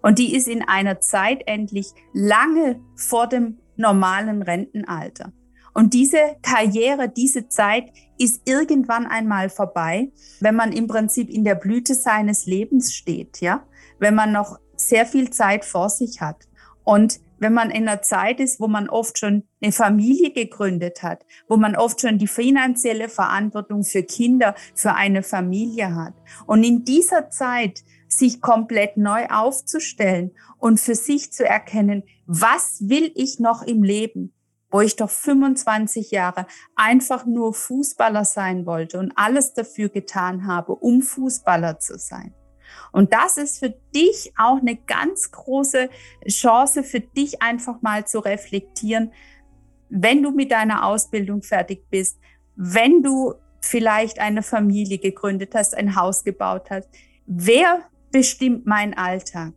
Und 0.00 0.18
die 0.18 0.34
ist 0.34 0.48
in 0.48 0.62
einer 0.62 1.00
Zeit 1.00 1.42
endlich 1.44 1.88
lange 2.14 2.80
vor 2.94 3.26
dem 3.26 3.58
normalen 3.76 4.40
Rentenalter. 4.40 5.32
Und 5.76 5.92
diese 5.92 6.36
Karriere, 6.40 7.10
diese 7.10 7.48
Zeit 7.48 7.92
ist 8.16 8.40
irgendwann 8.46 9.04
einmal 9.04 9.50
vorbei, 9.50 10.10
wenn 10.40 10.56
man 10.56 10.72
im 10.72 10.86
Prinzip 10.86 11.28
in 11.28 11.44
der 11.44 11.54
Blüte 11.54 11.94
seines 11.94 12.46
Lebens 12.46 12.94
steht, 12.94 13.42
ja, 13.42 13.62
wenn 13.98 14.14
man 14.14 14.32
noch 14.32 14.58
sehr 14.74 15.04
viel 15.04 15.28
Zeit 15.28 15.66
vor 15.66 15.90
sich 15.90 16.22
hat. 16.22 16.48
Und 16.82 17.20
wenn 17.38 17.52
man 17.52 17.70
in 17.70 17.86
einer 17.86 18.00
Zeit 18.00 18.40
ist, 18.40 18.58
wo 18.58 18.68
man 18.68 18.88
oft 18.88 19.18
schon 19.18 19.42
eine 19.60 19.70
Familie 19.70 20.32
gegründet 20.32 21.02
hat, 21.02 21.26
wo 21.46 21.58
man 21.58 21.76
oft 21.76 22.00
schon 22.00 22.16
die 22.16 22.26
finanzielle 22.26 23.10
Verantwortung 23.10 23.84
für 23.84 24.02
Kinder, 24.02 24.54
für 24.74 24.94
eine 24.94 25.22
Familie 25.22 25.94
hat. 25.94 26.14
Und 26.46 26.64
in 26.64 26.86
dieser 26.86 27.28
Zeit 27.28 27.84
sich 28.08 28.40
komplett 28.40 28.96
neu 28.96 29.26
aufzustellen 29.26 30.30
und 30.56 30.80
für 30.80 30.94
sich 30.94 31.34
zu 31.34 31.44
erkennen, 31.44 32.02
was 32.24 32.88
will 32.88 33.12
ich 33.14 33.40
noch 33.40 33.62
im 33.62 33.82
Leben? 33.82 34.32
Wo 34.70 34.80
ich 34.80 34.96
doch 34.96 35.10
25 35.10 36.10
Jahre 36.10 36.46
einfach 36.74 37.26
nur 37.26 37.54
Fußballer 37.54 38.24
sein 38.24 38.66
wollte 38.66 38.98
und 38.98 39.12
alles 39.16 39.54
dafür 39.54 39.88
getan 39.88 40.46
habe, 40.46 40.74
um 40.74 41.02
Fußballer 41.02 41.78
zu 41.78 41.98
sein. 41.98 42.34
Und 42.92 43.12
das 43.12 43.36
ist 43.36 43.58
für 43.58 43.70
dich 43.94 44.32
auch 44.36 44.58
eine 44.58 44.76
ganz 44.76 45.30
große 45.30 45.88
Chance 46.28 46.82
für 46.82 47.00
dich 47.00 47.42
einfach 47.42 47.80
mal 47.82 48.06
zu 48.06 48.18
reflektieren, 48.18 49.12
wenn 49.88 50.22
du 50.22 50.30
mit 50.30 50.50
deiner 50.50 50.84
Ausbildung 50.84 51.42
fertig 51.42 51.88
bist, 51.90 52.18
wenn 52.56 53.02
du 53.02 53.34
vielleicht 53.60 54.18
eine 54.18 54.42
Familie 54.42 54.98
gegründet 54.98 55.54
hast, 55.54 55.76
ein 55.76 55.96
Haus 55.96 56.24
gebaut 56.24 56.70
hast. 56.70 56.88
Wer 57.26 57.82
bestimmt 58.10 58.66
meinen 58.66 58.94
Alltag? 58.94 59.52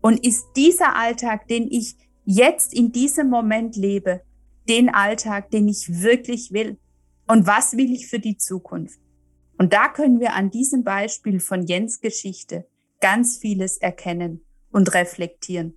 Und 0.00 0.24
ist 0.24 0.46
dieser 0.56 0.96
Alltag, 0.96 1.48
den 1.48 1.68
ich 1.70 1.96
jetzt 2.24 2.72
in 2.72 2.92
diesem 2.92 3.28
Moment 3.28 3.76
lebe, 3.76 4.22
den 4.68 4.88
Alltag, 4.88 5.50
den 5.50 5.68
ich 5.68 6.02
wirklich 6.02 6.52
will? 6.52 6.78
Und 7.26 7.46
was 7.46 7.76
will 7.76 7.92
ich 7.92 8.06
für 8.08 8.18
die 8.18 8.36
Zukunft? 8.36 9.00
Und 9.56 9.72
da 9.72 9.88
können 9.88 10.20
wir 10.20 10.34
an 10.34 10.50
diesem 10.50 10.84
Beispiel 10.84 11.40
von 11.40 11.64
Jens 11.64 12.00
Geschichte 12.00 12.66
ganz 13.00 13.38
vieles 13.38 13.78
erkennen 13.78 14.40
und 14.70 14.94
reflektieren. 14.94 15.74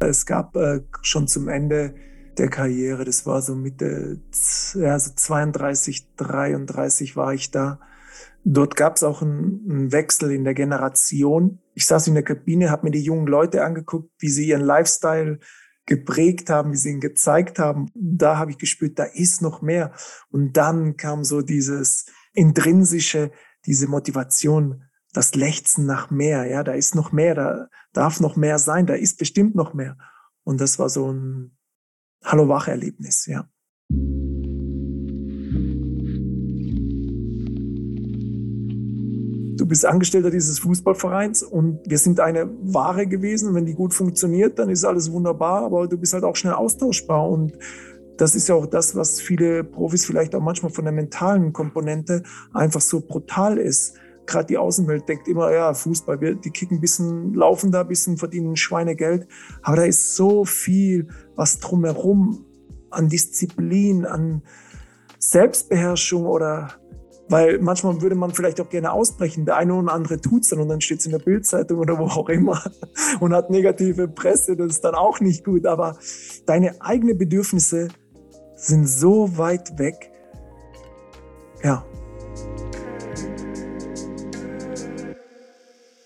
Es 0.00 0.26
gab 0.26 0.56
äh, 0.56 0.82
schon 1.02 1.26
zum 1.26 1.48
Ende 1.48 1.94
der 2.38 2.48
Karriere, 2.48 3.04
das 3.04 3.26
war 3.26 3.42
so 3.42 3.54
Mitte, 3.54 4.20
ja, 4.74 4.98
so 4.98 5.10
32, 5.14 6.06
33 6.16 7.16
war 7.16 7.34
ich 7.34 7.50
da, 7.50 7.80
Dort 8.44 8.76
gab 8.76 8.96
es 8.96 9.02
auch 9.02 9.22
einen, 9.22 9.92
Wechsel 9.92 10.32
in 10.32 10.44
der 10.44 10.54
Generation. 10.54 11.58
Ich 11.74 11.86
saß 11.86 12.08
in 12.08 12.14
der 12.14 12.22
Kabine, 12.22 12.70
habe 12.70 12.86
mir 12.86 12.90
die 12.90 13.02
jungen 13.02 13.26
Leute 13.26 13.64
angeguckt, 13.64 14.10
wie 14.18 14.30
sie 14.30 14.48
ihren 14.48 14.62
Lifestyle 14.62 15.38
geprägt 15.86 16.50
haben, 16.50 16.72
wie 16.72 16.76
sie 16.76 16.90
ihn 16.90 17.00
gezeigt 17.00 17.58
haben. 17.58 17.90
Da 17.94 18.36
habe 18.36 18.50
ich 18.50 18.58
gespürt, 18.58 18.98
da 18.98 19.04
ist 19.04 19.42
noch 19.42 19.62
mehr. 19.62 19.92
Und 20.30 20.56
dann 20.56 20.96
kam 20.96 21.24
so 21.24 21.42
dieses 21.42 22.06
intrinsische, 22.32 23.32
diese 23.66 23.88
Motivation, 23.88 24.84
das 25.12 25.34
Lechzen 25.34 25.86
nach 25.86 26.10
mehr. 26.10 26.46
Ja, 26.46 26.62
da 26.62 26.72
ist 26.72 26.94
noch 26.94 27.12
mehr, 27.12 27.34
da 27.34 27.68
darf 27.92 28.20
noch 28.20 28.36
mehr 28.36 28.58
sein, 28.58 28.86
da 28.86 28.94
ist 28.94 29.18
bestimmt 29.18 29.54
noch 29.54 29.74
mehr. 29.74 29.96
Und 30.44 30.60
das 30.60 30.78
war 30.78 30.88
so 30.88 31.12
ein 31.12 31.56
Hallo-Wach-Erlebnis, 32.24 33.26
ja. 33.26 33.48
Du 39.58 39.66
bist 39.66 39.84
Angestellter 39.84 40.30
dieses 40.30 40.60
Fußballvereins 40.60 41.42
und 41.42 41.80
wir 41.84 41.98
sind 41.98 42.20
eine 42.20 42.48
Ware 42.62 43.08
gewesen. 43.08 43.54
Wenn 43.54 43.66
die 43.66 43.74
gut 43.74 43.92
funktioniert, 43.92 44.56
dann 44.60 44.70
ist 44.70 44.84
alles 44.84 45.10
wunderbar, 45.10 45.64
aber 45.64 45.88
du 45.88 45.98
bist 45.98 46.12
halt 46.12 46.22
auch 46.22 46.36
schnell 46.36 46.52
austauschbar 46.52 47.28
und 47.28 47.58
das 48.16 48.36
ist 48.36 48.48
ja 48.48 48.54
auch 48.54 48.66
das, 48.66 48.94
was 48.94 49.20
viele 49.20 49.64
Profis 49.64 50.06
vielleicht 50.06 50.36
auch 50.36 50.40
manchmal 50.40 50.70
von 50.70 50.84
der 50.84 50.92
mentalen 50.92 51.52
Komponente 51.52 52.22
einfach 52.54 52.80
so 52.80 53.00
brutal 53.00 53.58
ist. 53.58 53.96
Gerade 54.26 54.46
die 54.46 54.58
Außenwelt 54.58 55.08
denkt 55.08 55.26
immer, 55.26 55.52
ja, 55.52 55.74
Fußball, 55.74 56.36
die 56.36 56.50
kicken 56.50 56.78
ein 56.78 56.80
bisschen, 56.80 57.34
laufen 57.34 57.72
da 57.72 57.80
ein 57.80 57.88
bisschen, 57.88 58.16
verdienen 58.16 58.54
Schweinegeld. 58.54 59.26
Aber 59.62 59.78
da 59.78 59.84
ist 59.84 60.14
so 60.14 60.44
viel, 60.44 61.08
was 61.34 61.58
drumherum 61.58 62.44
an 62.90 63.08
Disziplin, 63.08 64.06
an 64.06 64.42
Selbstbeherrschung 65.18 66.26
oder 66.26 66.74
weil 67.28 67.58
manchmal 67.58 68.00
würde 68.00 68.14
man 68.14 68.32
vielleicht 68.32 68.60
auch 68.60 68.68
gerne 68.68 68.92
ausbrechen. 68.92 69.44
Der 69.44 69.56
eine 69.56 69.74
oder 69.74 69.92
andere 69.92 70.20
tut 70.20 70.42
es 70.42 70.48
dann 70.48 70.60
und 70.60 70.68
dann 70.68 70.80
steht 70.80 71.00
es 71.00 71.06
in 71.06 71.12
der 71.12 71.18
Bildzeitung 71.18 71.78
oder 71.78 71.98
wo 71.98 72.04
auch 72.04 72.28
immer 72.28 72.62
und 73.20 73.34
hat 73.34 73.50
negative 73.50 74.08
Presse. 74.08 74.56
Das 74.56 74.68
ist 74.68 74.84
dann 74.84 74.94
auch 74.94 75.20
nicht 75.20 75.44
gut. 75.44 75.66
Aber 75.66 75.98
deine 76.46 76.80
eigenen 76.80 77.18
Bedürfnisse 77.18 77.88
sind 78.56 78.86
so 78.86 79.36
weit 79.36 79.78
weg. 79.78 80.10
Ja. 81.62 81.84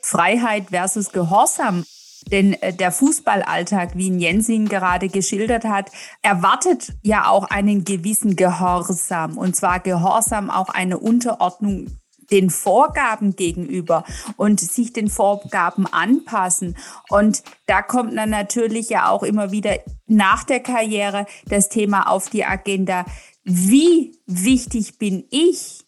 Freiheit 0.02 0.66
versus 0.70 1.12
Gehorsam. 1.12 1.84
Denn 2.32 2.54
äh, 2.54 2.72
der 2.72 2.90
Fußballalltag, 2.90 3.96
wie 3.96 4.08
ihn 4.08 4.18
Jensin 4.18 4.68
gerade 4.68 5.08
geschildert 5.08 5.64
hat, 5.64 5.92
erwartet 6.22 6.94
ja 7.02 7.28
auch 7.28 7.44
einen 7.44 7.84
gewissen 7.84 8.34
Gehorsam. 8.34 9.38
Und 9.38 9.54
zwar 9.54 9.78
Gehorsam 9.78 10.50
auch 10.50 10.70
eine 10.70 10.98
Unterordnung 10.98 11.86
den 12.32 12.50
Vorgaben 12.50 13.36
gegenüber 13.36 14.04
und 14.36 14.58
sich 14.58 14.92
den 14.92 15.10
Vorgaben 15.10 15.86
anpassen. 15.86 16.76
Und 17.10 17.42
da 17.66 17.82
kommt 17.82 18.16
dann 18.16 18.30
natürlich 18.30 18.88
ja 18.88 19.10
auch 19.10 19.22
immer 19.22 19.52
wieder 19.52 19.78
nach 20.06 20.42
der 20.44 20.60
Karriere 20.60 21.26
das 21.46 21.68
Thema 21.68 22.08
auf 22.08 22.30
die 22.30 22.44
Agenda. 22.44 23.04
Wie 23.44 24.18
wichtig 24.26 24.98
bin 24.98 25.24
ich? 25.30 25.84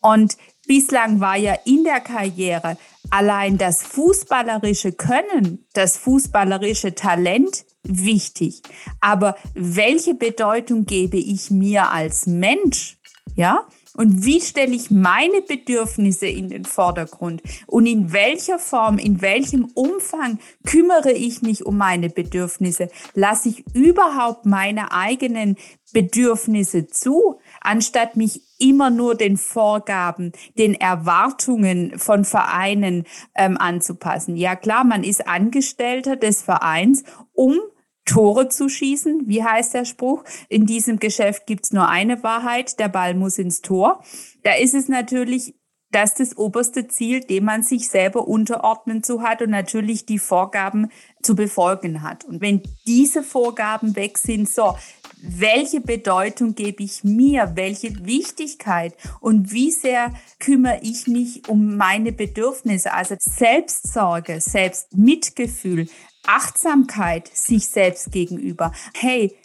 Und 0.00 0.36
bislang 0.66 1.20
war 1.20 1.36
ja 1.36 1.56
in 1.64 1.84
der 1.84 2.00
Karriere 2.00 2.78
allein 3.10 3.58
das 3.58 3.82
fußballerische 3.82 4.92
Können, 4.92 5.66
das 5.72 5.96
fußballerische 5.96 6.94
Talent 6.94 7.64
wichtig. 7.82 8.62
Aber 9.00 9.36
welche 9.54 10.14
Bedeutung 10.14 10.84
gebe 10.84 11.16
ich 11.16 11.50
mir 11.50 11.90
als 11.90 12.26
Mensch? 12.26 12.98
Ja? 13.34 13.66
Und 13.96 14.24
wie 14.24 14.40
stelle 14.40 14.74
ich 14.74 14.90
meine 14.90 15.42
Bedürfnisse 15.42 16.26
in 16.26 16.48
den 16.48 16.64
Vordergrund? 16.64 17.42
Und 17.66 17.86
in 17.86 18.12
welcher 18.12 18.58
Form, 18.58 18.98
in 18.98 19.20
welchem 19.20 19.64
Umfang 19.74 20.38
kümmere 20.64 21.12
ich 21.12 21.42
mich 21.42 21.66
um 21.66 21.76
meine 21.76 22.08
Bedürfnisse? 22.08 22.88
Lasse 23.14 23.48
ich 23.48 23.64
überhaupt 23.74 24.46
meine 24.46 24.92
eigenen 24.92 25.56
Bedürfnisse 25.92 26.86
zu, 26.86 27.40
anstatt 27.60 28.16
mich 28.16 28.42
immer 28.58 28.90
nur 28.90 29.14
den 29.14 29.36
Vorgaben, 29.36 30.32
den 30.58 30.74
Erwartungen 30.74 31.98
von 31.98 32.24
Vereinen 32.24 33.04
ähm, 33.34 33.56
anzupassen? 33.58 34.36
Ja 34.36 34.56
klar, 34.56 34.84
man 34.84 35.04
ist 35.04 35.26
Angestellter 35.26 36.16
des 36.16 36.42
Vereins, 36.42 37.04
um 37.32 37.58
Tore 38.04 38.48
zu 38.48 38.68
schießen. 38.68 39.28
Wie 39.28 39.44
heißt 39.44 39.74
der 39.74 39.84
Spruch? 39.84 40.24
In 40.48 40.66
diesem 40.66 40.98
Geschäft 40.98 41.46
gibt's 41.46 41.72
nur 41.72 41.88
eine 41.88 42.22
Wahrheit, 42.22 42.78
der 42.80 42.88
Ball 42.88 43.14
muss 43.14 43.38
ins 43.38 43.60
Tor. 43.60 44.02
Da 44.42 44.54
ist 44.54 44.74
es 44.74 44.88
natürlich 44.88 45.54
das 45.90 46.14
das 46.14 46.36
oberste 46.36 46.86
Ziel, 46.86 47.20
dem 47.20 47.44
man 47.44 47.62
sich 47.62 47.88
selber 47.88 48.28
unterordnen 48.28 49.02
zu 49.02 49.22
hat 49.22 49.42
und 49.42 49.50
natürlich 49.50 50.06
die 50.06 50.18
Vorgaben 50.18 50.88
zu 51.22 51.34
befolgen 51.34 52.02
hat. 52.02 52.24
Und 52.24 52.40
wenn 52.40 52.62
diese 52.86 53.22
Vorgaben 53.22 53.96
weg 53.96 54.18
sind, 54.18 54.48
so, 54.48 54.76
welche 55.22 55.80
Bedeutung 55.80 56.54
gebe 56.54 56.82
ich 56.82 57.04
mir, 57.04 57.52
welche 57.54 58.06
Wichtigkeit 58.06 58.94
und 59.20 59.52
wie 59.52 59.70
sehr 59.70 60.14
kümmere 60.38 60.80
ich 60.82 61.06
mich 61.06 61.48
um 61.48 61.76
meine 61.76 62.12
Bedürfnisse, 62.12 62.92
also 62.92 63.16
Selbstsorge, 63.18 64.40
Selbstmitgefühl, 64.40 65.88
Achtsamkeit 66.26 67.30
sich 67.32 67.68
selbst 67.68 68.12
gegenüber. 68.12 68.72
Hey, 68.94 69.36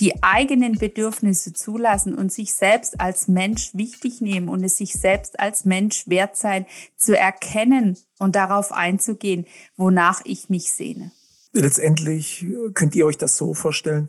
die 0.00 0.22
eigenen 0.22 0.78
Bedürfnisse 0.78 1.52
zulassen 1.52 2.14
und 2.14 2.32
sich 2.32 2.54
selbst 2.54 3.00
als 3.00 3.26
Mensch 3.26 3.70
wichtig 3.74 4.20
nehmen 4.20 4.48
und 4.48 4.62
es 4.62 4.76
sich 4.76 4.92
selbst 4.92 5.40
als 5.40 5.64
Mensch 5.64 6.06
wert 6.06 6.36
sein, 6.36 6.66
zu 6.96 7.18
erkennen 7.18 7.98
und 8.18 8.36
darauf 8.36 8.70
einzugehen, 8.70 9.46
wonach 9.76 10.20
ich 10.24 10.48
mich 10.50 10.72
sehne. 10.72 11.10
Letztendlich 11.52 12.46
könnt 12.74 12.94
ihr 12.94 13.06
euch 13.06 13.18
das 13.18 13.36
so 13.36 13.54
vorstellen, 13.54 14.08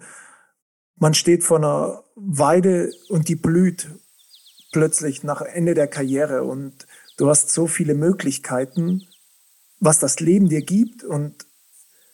man 1.00 1.14
steht 1.14 1.44
vor 1.44 1.58
einer 1.58 2.04
Weide 2.16 2.92
und 3.08 3.30
die 3.30 3.36
blüht 3.36 3.90
plötzlich 4.72 5.24
nach 5.24 5.42
Ende 5.42 5.74
der 5.74 5.88
Karriere 5.88 6.44
und 6.44 6.74
du 7.18 7.30
hast 7.30 7.52
so 7.52 7.68
viele 7.68 7.96
Möglichkeiten, 7.96 9.08
was 9.80 10.00
das 10.00 10.20
Leben 10.20 10.50
dir 10.50 10.62
gibt 10.62 11.04
und 11.04 11.46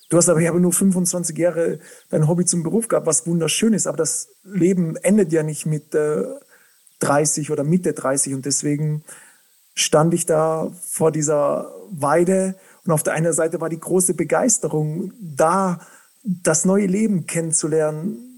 Du 0.10 0.18
hast 0.18 0.30
aber, 0.30 0.40
ich 0.40 0.48
habe 0.48 0.60
nur 0.60 0.72
25 0.72 1.36
Jahre 1.38 1.80
dein 2.10 2.28
Hobby 2.28 2.46
zum 2.46 2.62
Beruf 2.62 2.88
gehabt, 2.88 3.08
was 3.08 3.26
wunderschön 3.26 3.74
ist. 3.74 3.88
Aber 3.88 3.98
das 3.98 4.30
Leben 4.44 4.96
endet 4.98 5.32
ja 5.32 5.42
nicht 5.42 5.66
mit 5.66 5.96
äh, 5.96 6.24
30 7.00 7.50
oder 7.50 7.64
Mitte 7.64 7.94
30. 7.94 8.36
Und 8.36 8.46
deswegen 8.46 9.04
stand 9.74 10.14
ich 10.14 10.28
da 10.28 10.72
vor 10.88 11.12
dieser 11.12 11.74
Weide. 11.90 12.56
Und 12.86 12.92
auf 12.92 13.02
der 13.02 13.14
einen 13.14 13.34
Seite 13.34 13.62
war 13.62 13.70
die 13.70 13.80
große 13.80 14.14
Begeisterung, 14.14 15.12
da 15.20 15.82
das 16.24 16.66
neue 16.66 16.86
Leben 16.86 17.26
kennenzulernen, 17.26 18.35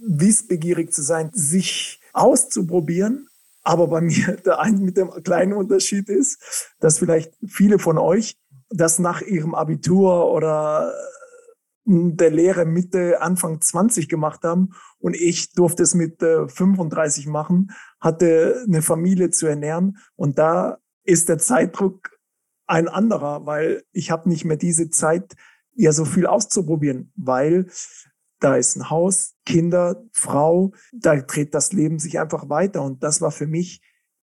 wissbegierig 0.00 0.92
zu 0.92 1.02
sein, 1.02 1.30
sich 1.32 2.00
auszuprobieren. 2.12 3.28
Aber 3.62 3.88
bei 3.88 4.00
mir 4.00 4.36
der 4.44 4.60
ein 4.60 4.80
mit 4.80 4.96
dem 4.96 5.10
kleinen 5.22 5.52
Unterschied 5.52 6.08
ist, 6.08 6.72
dass 6.80 6.98
vielleicht 6.98 7.32
viele 7.46 7.78
von 7.78 7.98
euch 7.98 8.36
das 8.70 8.98
nach 8.98 9.22
ihrem 9.22 9.54
Abitur 9.54 10.30
oder 10.32 10.92
hm, 11.86 12.16
der 12.16 12.30
Lehre 12.30 12.64
Mitte, 12.64 13.20
Anfang 13.20 13.60
20 13.60 14.08
gemacht 14.08 14.42
haben. 14.42 14.70
Und 14.98 15.14
ich 15.14 15.52
durfte 15.52 15.82
es 15.82 15.94
mit 15.94 16.20
35 16.20 17.26
machen, 17.26 17.72
hatte 18.00 18.64
eine 18.66 18.82
Familie 18.82 19.30
zu 19.30 19.46
ernähren. 19.46 19.98
Und 20.16 20.38
da 20.38 20.78
ist 21.04 21.28
der 21.28 21.38
Zeitdruck 21.38 22.10
ein 22.66 22.88
anderer, 22.88 23.46
weil 23.46 23.82
ich 23.92 24.10
habe 24.10 24.28
nicht 24.28 24.44
mehr 24.44 24.56
diese 24.56 24.88
Zeit, 24.90 25.34
ja 25.76 25.92
so 25.92 26.04
viel 26.04 26.26
auszuprobieren, 26.26 27.12
weil 27.16 27.66
da 28.44 28.56
ist 28.56 28.76
ein 28.76 28.90
Haus, 28.90 29.36
Kinder, 29.46 30.04
Frau, 30.12 30.74
da 30.92 31.16
dreht 31.16 31.54
das 31.54 31.72
Leben 31.72 31.98
sich 31.98 32.20
einfach 32.20 32.50
weiter 32.50 32.82
und 32.82 33.02
das 33.02 33.22
war 33.22 33.30
für 33.30 33.46
mich 33.46 33.80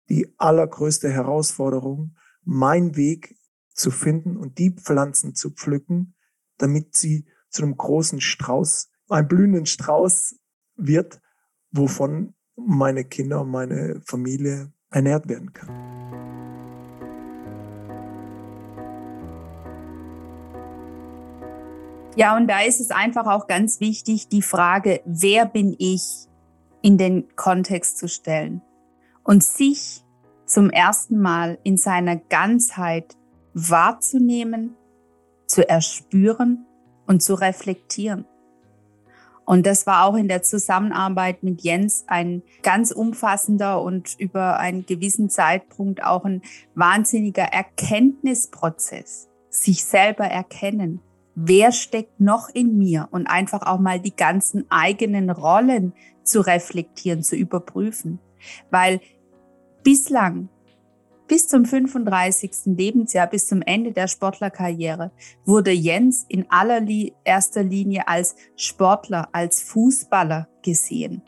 die 0.09 0.33
allergrößte 0.39 1.11
Herausforderung, 1.11 2.15
mein 2.43 2.95
Weg 2.95 3.37
zu 3.71 3.91
finden 3.91 4.35
und 4.35 4.57
die 4.57 4.71
Pflanzen 4.71 5.35
zu 5.35 5.51
pflücken, 5.51 6.15
damit 6.57 6.95
sie 6.95 7.27
zu 7.51 7.61
einem 7.61 7.77
großen 7.77 8.19
Strauß, 8.19 8.89
einem 9.09 9.27
blühenden 9.27 9.67
Strauß 9.67 10.39
wird, 10.75 11.21
wovon 11.69 12.33
meine 12.55 13.05
Kinder 13.05 13.41
und 13.41 13.51
meine 13.51 14.01
Familie 14.07 14.73
ernährt 14.89 15.29
werden 15.29 15.53
kann. 15.53 16.38
Ja, 22.15 22.35
und 22.35 22.47
da 22.47 22.61
ist 22.61 22.81
es 22.81 22.91
einfach 22.91 23.27
auch 23.27 23.47
ganz 23.47 23.79
wichtig, 23.79 24.27
die 24.27 24.41
Frage, 24.41 25.01
wer 25.05 25.45
bin 25.45 25.75
ich, 25.77 26.27
in 26.81 26.97
den 26.97 27.35
Kontext 27.35 27.97
zu 27.97 28.07
stellen 28.07 28.61
und 29.23 29.43
sich 29.43 30.03
zum 30.45 30.69
ersten 30.69 31.19
Mal 31.19 31.59
in 31.63 31.77
seiner 31.77 32.15
Ganzheit 32.15 33.17
wahrzunehmen, 33.53 34.75
zu 35.45 35.67
erspüren 35.67 36.65
und 37.05 37.21
zu 37.21 37.33
reflektieren. 37.33 38.25
Und 39.45 39.65
das 39.65 39.87
war 39.87 40.05
auch 40.05 40.15
in 40.15 40.27
der 40.27 40.43
Zusammenarbeit 40.43 41.41
mit 41.41 41.61
Jens 41.61 42.03
ein 42.07 42.43
ganz 42.61 42.91
umfassender 42.91 43.81
und 43.81 44.15
über 44.19 44.59
einen 44.59 44.85
gewissen 44.85 45.29
Zeitpunkt 45.29 46.03
auch 46.03 46.23
ein 46.23 46.43
wahnsinniger 46.75 47.45
Erkenntnisprozess. 47.45 49.27
Sich 49.49 49.83
selber 49.83 50.25
erkennen. 50.25 51.01
Wer 51.41 51.71
steckt 51.71 52.19
noch 52.19 52.49
in 52.49 52.77
mir? 52.77 53.07
Und 53.11 53.27
einfach 53.27 53.61
auch 53.61 53.79
mal 53.79 53.99
die 53.99 54.15
ganzen 54.15 54.65
eigenen 54.69 55.29
Rollen 55.29 55.93
zu 56.21 56.41
reflektieren, 56.41 57.23
zu 57.23 57.37
überprüfen. 57.37 58.19
Weil 58.71 58.99
bislang 59.81 60.49
bis 61.29 61.47
zum 61.47 61.63
35. 61.63 62.51
Lebensjahr, 62.65 63.27
bis 63.27 63.47
zum 63.47 63.61
Ende 63.61 63.93
der 63.93 64.09
Sportlerkarriere, 64.09 65.11
wurde 65.45 65.71
Jens 65.71 66.25
in 66.27 66.45
allererster 66.49 67.63
Linie 67.63 68.07
als 68.09 68.35
Sportler, 68.57 69.29
als 69.31 69.61
Fußballer 69.61 70.49
gesehen. 70.61 71.21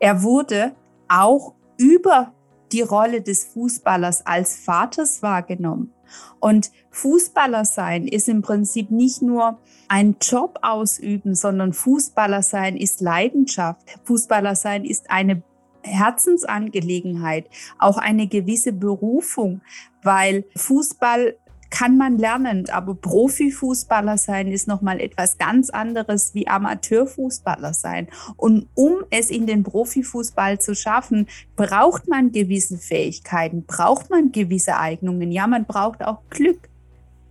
Er 0.00 0.24
wurde 0.24 0.74
auch 1.08 1.54
über 1.78 2.34
die 2.72 2.82
Rolle 2.82 3.22
des 3.22 3.44
Fußballers 3.44 4.26
als 4.26 4.56
Vaters 4.56 5.22
wahrgenommen. 5.22 5.92
Und 6.40 6.70
Fußballer 6.90 7.64
sein 7.64 8.06
ist 8.06 8.28
im 8.28 8.42
Prinzip 8.42 8.90
nicht 8.90 9.22
nur 9.22 9.58
ein 9.88 10.16
Job 10.20 10.58
ausüben, 10.62 11.34
sondern 11.34 11.72
Fußballer 11.72 12.42
sein 12.42 12.76
ist 12.76 13.00
Leidenschaft. 13.00 13.80
Fußballer 14.04 14.54
sein 14.54 14.84
ist 14.84 15.10
eine 15.10 15.42
Herzensangelegenheit, 15.82 17.46
auch 17.78 17.98
eine 17.98 18.26
gewisse 18.26 18.72
Berufung, 18.72 19.60
weil 20.02 20.44
Fußball 20.56 21.36
kann 21.74 21.96
man 21.96 22.18
lernen, 22.18 22.70
aber 22.70 22.94
Profifußballer 22.94 24.16
sein 24.16 24.46
ist 24.46 24.68
nochmal 24.68 25.00
etwas 25.00 25.38
ganz 25.38 25.70
anderes 25.70 26.32
wie 26.32 26.46
Amateurfußballer 26.46 27.74
sein. 27.74 28.06
Und 28.36 28.68
um 28.74 28.98
es 29.10 29.28
in 29.28 29.48
den 29.48 29.64
Profifußball 29.64 30.60
zu 30.60 30.76
schaffen, 30.76 31.26
braucht 31.56 32.06
man 32.06 32.30
gewisse 32.30 32.78
Fähigkeiten, 32.78 33.64
braucht 33.64 34.08
man 34.08 34.30
gewisse 34.30 34.76
Eignungen. 34.78 35.32
Ja, 35.32 35.48
man 35.48 35.64
braucht 35.64 36.04
auch 36.04 36.20
Glück, 36.30 36.68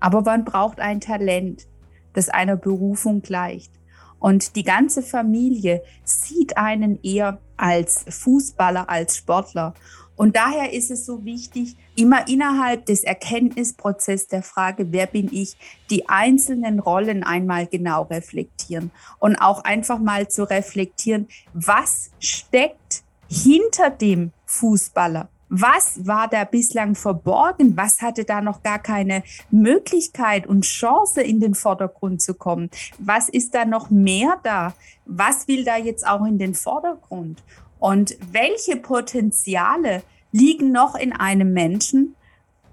aber 0.02 0.22
man 0.24 0.44
braucht 0.44 0.82
ein 0.82 1.00
Talent, 1.00 1.66
das 2.12 2.28
einer 2.28 2.58
Berufung 2.58 3.22
gleicht. 3.22 3.72
Und 4.20 4.58
die 4.58 4.64
ganze 4.64 5.04
Familie 5.04 5.84
sieht 6.04 6.58
einen 6.58 7.02
eher 7.02 7.40
als 7.56 8.04
Fußballer, 8.10 8.90
als 8.90 9.16
Sportler. 9.16 9.74
Und 10.16 10.36
daher 10.36 10.74
ist 10.74 10.92
es 10.92 11.06
so 11.06 11.26
wichtig, 11.26 11.76
immer 11.96 12.28
innerhalb 12.28 12.86
des 12.86 13.04
Erkenntnisprozesses 13.04 14.28
der 14.28 14.44
Frage, 14.44 14.92
wer 14.92 15.08
bin 15.08 15.30
ich, 15.32 15.58
die 15.90 16.08
einzelnen 16.08 16.80
Rollen 16.80 17.24
einmal 17.24 17.68
genau 17.68 18.04
reflektieren 18.04 18.92
und 19.20 19.36
auch 19.38 19.64
einfach 19.64 20.00
mal 20.00 20.28
zu 20.28 20.50
reflektieren, 20.50 21.28
was 21.54 22.12
steckt 22.20 23.04
hinter 23.28 23.90
dem 23.90 24.32
Fußballer? 24.46 25.30
Was 25.56 26.08
war 26.08 26.28
da 26.28 26.46
bislang 26.46 26.96
verborgen? 26.96 27.78
Was 27.78 28.02
hatte 28.02 28.26
da 28.26 28.42
noch 28.42 28.64
gar 28.64 28.80
keine 28.80 29.22
Möglichkeit 29.52 30.48
und 30.48 30.66
Chance 30.66 31.22
in 31.22 31.40
den 31.40 31.54
Vordergrund 31.54 32.24
zu 32.24 32.34
kommen? 32.34 32.72
Was 32.98 33.30
ist 33.30 33.54
da 33.54 33.64
noch 33.64 33.92
mehr 33.92 34.40
da? 34.42 34.74
Was 35.06 35.48
will 35.48 35.64
da 35.64 35.78
jetzt 35.78 36.08
auch 36.08 36.26
in 36.26 36.40
den 36.40 36.56
Vordergrund? 36.56 37.44
Und 37.84 38.16
welche 38.32 38.78
Potenziale 38.78 40.04
liegen 40.32 40.72
noch 40.72 40.96
in 40.96 41.12
einem 41.12 41.52
Menschen, 41.52 42.16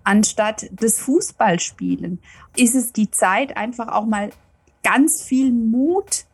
anstatt 0.04 0.68
des 0.70 1.00
Fußballspielen? 1.00 2.20
Ist 2.56 2.76
es 2.76 2.92
die 2.92 3.10
Zeit, 3.10 3.56
einfach 3.56 3.88
auch 3.88 4.06
mal 4.06 4.30
ganz 4.84 5.20
viel 5.20 5.50
Mut 5.50 6.26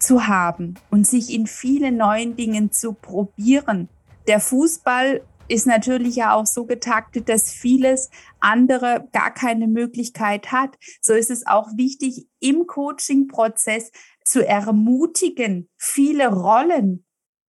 zu 0.00 0.26
haben 0.26 0.74
und 0.90 1.06
sich 1.06 1.32
in 1.32 1.46
viele 1.46 1.92
neuen 1.92 2.34
Dingen 2.34 2.72
zu 2.72 2.92
probieren? 2.92 3.88
Der 4.26 4.40
Fußball 4.40 5.22
ist 5.46 5.68
natürlich 5.68 6.16
ja 6.16 6.34
auch 6.34 6.46
so 6.46 6.64
getaktet, 6.64 7.28
dass 7.28 7.52
vieles 7.52 8.10
andere 8.40 9.06
gar 9.12 9.32
keine 9.32 9.68
Möglichkeit 9.68 10.50
hat. 10.50 10.76
So 11.00 11.12
ist 11.12 11.30
es 11.30 11.46
auch 11.46 11.68
wichtig, 11.76 12.26
im 12.40 12.66
Coaching-Prozess 12.66 13.92
zu 14.24 14.44
ermutigen, 14.44 15.68
viele 15.76 16.34
Rollen 16.34 17.04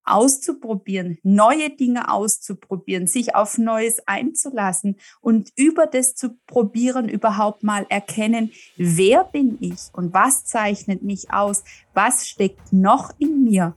auszuprobieren, 0.05 1.19
neue 1.23 1.71
Dinge 1.71 2.11
auszuprobieren, 2.11 3.07
sich 3.07 3.35
auf 3.35 3.59
Neues 3.59 4.07
einzulassen 4.07 4.97
und 5.21 5.51
über 5.57 5.87
das 5.87 6.15
zu 6.15 6.37
probieren 6.47 7.09
überhaupt 7.09 7.63
mal 7.63 7.87
erkennen, 7.89 8.53
wer 8.77 9.25
bin 9.25 9.59
ich 9.61 9.79
und 9.93 10.13
was 10.15 10.45
zeichnet 10.45 11.03
mich 11.03 11.33
aus, 11.33 11.65
was 11.95 12.27
steckt 12.27 12.73
noch 12.73 13.13
in 13.19 13.45
mir, 13.45 13.77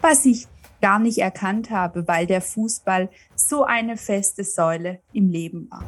was 0.00 0.24
ich 0.24 0.46
gar 0.80 0.98
nicht 0.98 1.18
erkannt 1.18 1.70
habe, 1.70 2.06
weil 2.06 2.26
der 2.26 2.42
Fußball 2.42 3.08
so 3.34 3.64
eine 3.64 3.96
feste 3.96 4.44
Säule 4.44 5.00
im 5.12 5.30
Leben 5.30 5.70
war. 5.70 5.84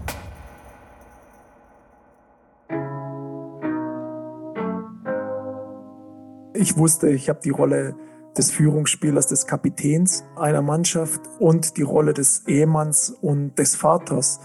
Ich 6.54 6.78
wusste, 6.78 7.10
ich 7.10 7.28
habe 7.28 7.40
die 7.44 7.50
Rolle 7.50 7.94
des 8.36 8.50
Führungsspielers, 8.50 9.26
des 9.26 9.46
Kapitäns 9.46 10.24
einer 10.36 10.62
Mannschaft 10.62 11.20
und 11.38 11.76
die 11.76 11.82
Rolle 11.82 12.12
des 12.12 12.46
Ehemanns 12.46 13.10
und 13.10 13.58
des 13.58 13.76
Vaters. 13.76 14.40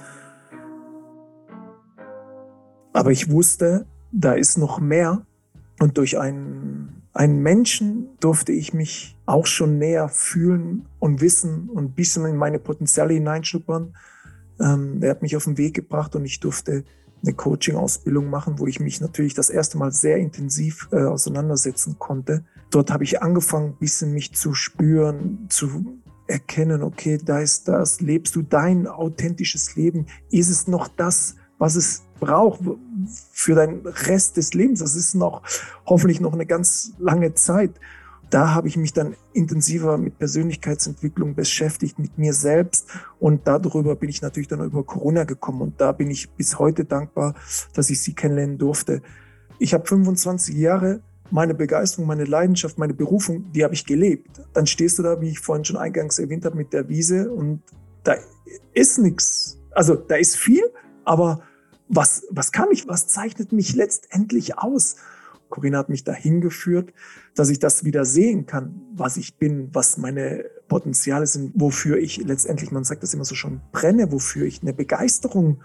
Aber 2.94 3.12
ich 3.12 3.32
wusste, 3.32 3.86
da 4.12 4.34
ist 4.34 4.58
noch 4.58 4.80
mehr 4.80 5.26
und 5.80 5.98
durch 5.98 6.20
einen, 6.20 7.04
einen 7.14 7.42
Menschen 7.42 8.10
durfte 8.20 8.52
ich 8.52 8.74
mich 8.74 9.18
auch 9.26 9.46
schon 9.46 9.78
näher 9.78 10.10
fühlen 10.10 10.86
und 11.00 11.22
wissen 11.22 11.70
und 11.70 11.86
ein 11.86 11.92
bisschen 11.92 12.26
in 12.26 12.36
meine 12.36 12.60
Potenziale 12.60 13.14
hineinschnuppern. 13.14 13.96
Ähm, 14.60 15.02
er 15.02 15.12
hat 15.12 15.22
mich 15.22 15.36
auf 15.36 15.46
den 15.46 15.58
Weg 15.58 15.74
gebracht 15.74 16.16
und 16.16 16.26
ich 16.26 16.40
durfte 16.40 16.84
eine 17.24 17.34
Coaching-Ausbildung 17.34 18.30
machen, 18.30 18.60
wo 18.60 18.68
ich 18.68 18.80
mich 18.80 19.00
natürlich 19.00 19.34
das 19.34 19.50
erste 19.50 19.78
Mal 19.78 19.92
sehr 19.92 20.18
intensiv 20.18 20.90
äh, 20.92 21.04
auseinandersetzen 21.04 21.98
konnte. 22.00 22.44
Dort 22.72 22.92
habe 22.92 23.04
ich 23.04 23.22
angefangen, 23.22 23.74
ein 23.74 23.78
bisschen 23.78 24.14
mich 24.14 24.34
zu 24.34 24.54
spüren, 24.54 25.46
zu 25.50 26.00
erkennen, 26.28 26.82
okay, 26.82 27.20
da 27.24 27.40
ist 27.40 27.68
das, 27.68 28.02
lebst 28.02 28.36
du 28.36 28.42
dein 28.42 28.88
authentisches 28.88 29.76
Leben? 29.76 30.08
Ist 30.32 30.50
es 30.50 30.68
noch 30.68 30.88
das, 30.88 31.36
was 31.60 31.76
es 31.76 32.04
braucht 32.20 32.62
für 33.32 33.56
deinen 33.56 33.86
Rest 33.86 34.38
des 34.38 34.54
Lebens? 34.54 34.80
Das 34.80 34.96
ist 34.96 35.14
noch 35.14 35.44
hoffentlich 35.86 36.20
noch 36.22 36.34
eine 36.34 36.46
ganz 36.46 36.94
lange 36.98 37.34
Zeit 37.34 37.80
da 38.32 38.54
habe 38.54 38.68
ich 38.70 38.78
mich 38.78 38.94
dann 38.94 39.16
intensiver 39.34 39.98
mit 39.98 40.18
Persönlichkeitsentwicklung 40.18 41.36
beschäftigt, 41.36 42.00
mit 42.00 42.18
mir 42.18 42.34
selbst. 42.34 42.88
Und 43.20 43.46
darüber 43.46 43.96
bin 43.96 44.10
ich 44.10 44.22
natürlich 44.22 44.48
dann 44.48 44.64
über 44.64 44.84
Corona 44.84 45.26
gekommen. 45.26 45.62
Und 45.62 45.82
da 45.82 45.92
bin 45.92 46.10
ich 46.10 46.32
bis 46.32 46.58
heute 46.58 46.86
dankbar, 46.86 47.36
dass 47.74 47.90
ich 47.90 48.02
sie 48.02 48.14
kennenlernen 48.14 48.58
durfte. 48.58 49.02
Ich 49.60 49.74
habe 49.74 49.86
25 49.86 50.56
Jahre 50.56 51.02
meine 51.32 51.54
Begeisterung, 51.54 52.08
meine 52.08 52.26
Leidenschaft, 52.26 52.78
meine 52.78 52.94
Berufung, 52.94 53.52
die 53.52 53.63
habe 53.63 53.74
ich 53.74 53.86
gelebt. 53.86 54.41
Dann 54.54 54.67
stehst 54.67 55.00
du 55.00 55.04
da, 55.04 55.22
wie 55.22 55.30
ich 55.30 55.39
vorhin 55.39 55.65
schon 55.65 55.78
eingangs 55.78 56.20
erwähnt 56.20 56.46
habe, 56.46 56.58
mit 56.58 56.74
der 56.74 56.89
Wiese 56.89 57.32
und 57.32 57.62
da 58.04 58.15
ist 58.74 58.98
nichts. 58.98 59.60
Also 59.72 59.96
da 59.96 60.15
ist 60.15 60.36
viel, 60.36 60.63
aber 61.06 61.41
was, 61.88 62.24
was 62.30 62.52
kann 62.52 62.70
ich, 62.72 62.88
was 62.88 63.08
zeichnet 63.08 63.52
mich 63.52 63.76
letztendlich 63.76 64.58
aus? 64.58 64.96
Corinna 65.50 65.80
hat 65.80 65.89
mich 65.89 66.04
dahin 66.04 66.41
geführt, 66.41 66.94
dass 67.36 67.50
ich 67.50 67.60
das 67.60 67.84
wieder 67.84 68.06
sehen 68.06 68.46
kann, 68.46 68.82
was 68.96 69.17
ich 69.17 69.38
bin, 69.38 69.70
was 69.74 69.98
meine 69.98 70.46
Potenziale 70.67 71.28
sind, 71.28 71.52
wofür 71.54 71.98
ich 71.98 72.17
letztendlich, 72.17 72.72
man 72.72 72.86
sagt 72.86 73.04
das 73.04 73.13
immer 73.13 73.26
so 73.26 73.36
schon, 73.36 73.62
brenne, 73.72 74.12
wofür 74.12 74.46
ich 74.46 74.62
eine 74.62 74.74
Begeisterung 74.74 75.62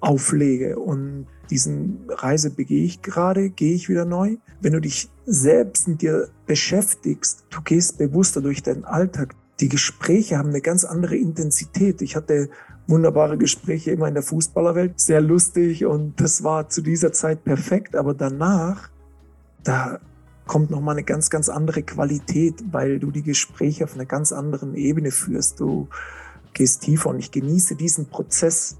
auflege. 0.00 0.78
Und 0.78 1.26
diesen 1.52 2.08
Reise 2.08 2.48
begehe 2.48 2.82
ich 2.84 3.02
gerade, 3.02 3.50
gehe 3.50 3.74
ich 3.74 3.90
wieder 3.90 4.06
neu. 4.06 4.36
Wenn 4.62 4.72
du 4.72 4.80
dich 4.80 5.10
selbst 5.26 5.86
mit 5.86 6.00
dir 6.00 6.28
beschäftigst, 6.46 7.44
du 7.50 7.60
gehst 7.60 7.98
bewusster 7.98 8.40
durch 8.40 8.62
deinen 8.62 8.84
Alltag. 8.84 9.34
Die 9.60 9.68
Gespräche 9.68 10.38
haben 10.38 10.48
eine 10.48 10.62
ganz 10.62 10.86
andere 10.86 11.14
Intensität. 11.16 12.00
Ich 12.00 12.16
hatte 12.16 12.48
wunderbare 12.86 13.36
Gespräche 13.36 13.90
immer 13.90 14.08
in 14.08 14.14
der 14.14 14.22
Fußballerwelt, 14.22 14.98
sehr 14.98 15.20
lustig 15.20 15.84
und 15.84 16.18
das 16.18 16.42
war 16.42 16.70
zu 16.70 16.80
dieser 16.80 17.12
Zeit 17.12 17.44
perfekt. 17.44 17.96
Aber 17.96 18.14
danach 18.14 18.88
da 19.62 20.00
kommt 20.46 20.70
nochmal 20.70 20.94
eine 20.94 21.04
ganz, 21.04 21.28
ganz 21.28 21.50
andere 21.50 21.82
Qualität, 21.82 22.64
weil 22.72 22.98
du 22.98 23.10
die 23.10 23.22
Gespräche 23.22 23.84
auf 23.84 23.94
einer 23.94 24.06
ganz 24.06 24.32
anderen 24.32 24.74
Ebene 24.74 25.10
führst. 25.10 25.60
Du 25.60 25.88
gehst 26.54 26.82
tiefer 26.82 27.10
und 27.10 27.18
ich 27.18 27.30
genieße 27.30 27.76
diesen 27.76 28.06
Prozess, 28.06 28.78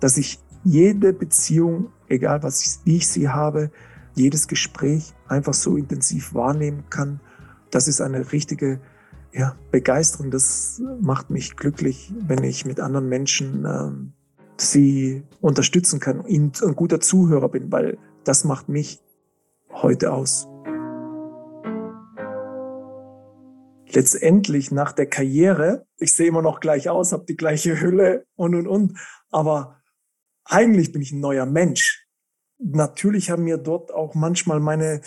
dass 0.00 0.18
ich 0.18 0.38
jede 0.64 1.12
Beziehung, 1.12 1.88
egal 2.08 2.42
was 2.42 2.62
ich, 2.62 2.86
wie 2.86 2.96
ich 2.96 3.08
sie 3.08 3.28
habe, 3.28 3.70
jedes 4.14 4.48
Gespräch 4.48 5.14
einfach 5.28 5.54
so 5.54 5.76
intensiv 5.76 6.34
wahrnehmen 6.34 6.84
kann. 6.90 7.20
Das 7.70 7.88
ist 7.88 8.00
eine 8.00 8.32
richtige 8.32 8.80
ja, 9.32 9.56
Begeisterung. 9.70 10.30
Das 10.30 10.80
macht 11.00 11.30
mich 11.30 11.56
glücklich, 11.56 12.12
wenn 12.20 12.44
ich 12.44 12.64
mit 12.64 12.80
anderen 12.80 13.08
Menschen 13.08 13.64
ähm, 13.64 14.12
sie 14.56 15.24
unterstützen 15.40 16.00
kann, 16.00 16.20
und 16.20 16.62
ein 16.62 16.76
guter 16.76 17.00
Zuhörer 17.00 17.48
bin, 17.48 17.72
weil 17.72 17.98
das 18.22 18.44
macht 18.44 18.68
mich 18.68 19.00
heute 19.70 20.12
aus? 20.12 20.48
Letztendlich 23.90 24.72
nach 24.72 24.92
der 24.92 25.06
Karriere, 25.06 25.86
ich 25.98 26.16
sehe 26.16 26.28
immer 26.28 26.42
noch 26.42 26.60
gleich 26.60 26.88
aus, 26.88 27.12
habe 27.12 27.26
die 27.28 27.36
gleiche 27.36 27.80
Hülle 27.80 28.26
und 28.34 28.54
und 28.54 28.66
und, 28.66 28.98
aber 29.30 29.76
eigentlich 30.44 30.92
bin 30.92 31.02
ich 31.02 31.12
ein 31.12 31.20
neuer 31.20 31.46
Mensch. 31.46 32.06
Natürlich 32.58 33.30
haben 33.30 33.44
mir 33.44 33.58
dort 33.58 33.92
auch 33.92 34.14
manchmal 34.14 34.60
meine 34.60 35.00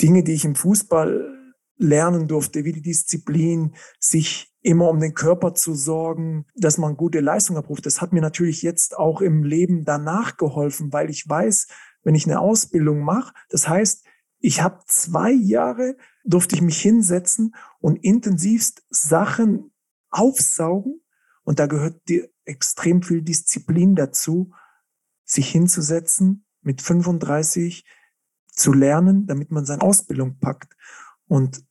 Dinge, 0.00 0.22
die 0.22 0.32
ich 0.32 0.44
im 0.44 0.54
Fußball 0.54 1.30
lernen 1.76 2.28
durfte, 2.28 2.64
wie 2.64 2.72
die 2.72 2.82
Disziplin, 2.82 3.74
sich 3.98 4.54
immer 4.62 4.88
um 4.88 5.00
den 5.00 5.14
Körper 5.14 5.54
zu 5.54 5.74
sorgen, 5.74 6.46
dass 6.54 6.78
man 6.78 6.96
gute 6.96 7.20
Leistung 7.20 7.56
abruft. 7.56 7.84
Das 7.84 8.00
hat 8.00 8.12
mir 8.12 8.20
natürlich 8.20 8.62
jetzt 8.62 8.96
auch 8.96 9.20
im 9.20 9.42
Leben 9.42 9.84
danach 9.84 10.36
geholfen, 10.36 10.92
weil 10.92 11.10
ich 11.10 11.28
weiß, 11.28 11.66
wenn 12.02 12.14
ich 12.14 12.26
eine 12.26 12.40
Ausbildung 12.40 13.00
mache. 13.00 13.34
Das 13.50 13.68
heißt, 13.68 14.06
ich 14.38 14.62
habe 14.62 14.80
zwei 14.86 15.32
Jahre, 15.32 15.96
durfte 16.24 16.54
ich 16.54 16.62
mich 16.62 16.80
hinsetzen 16.80 17.54
und 17.80 17.96
intensivst 18.04 18.84
Sachen 18.88 19.72
aufsaugen. 20.10 21.00
Und 21.42 21.58
da 21.58 21.66
gehört 21.66 22.00
die, 22.08 22.28
extrem 22.44 23.02
viel 23.02 23.22
Disziplin 23.22 23.94
dazu, 23.94 24.52
sich 25.34 25.50
hinzusetzen, 25.50 26.44
mit 26.62 26.80
35 26.80 27.84
zu 28.48 28.72
lernen, 28.72 29.26
damit 29.26 29.50
man 29.50 29.66
seine 29.66 29.82
Ausbildung 29.82 30.38
packt. 30.38 30.74
Und 31.26 31.64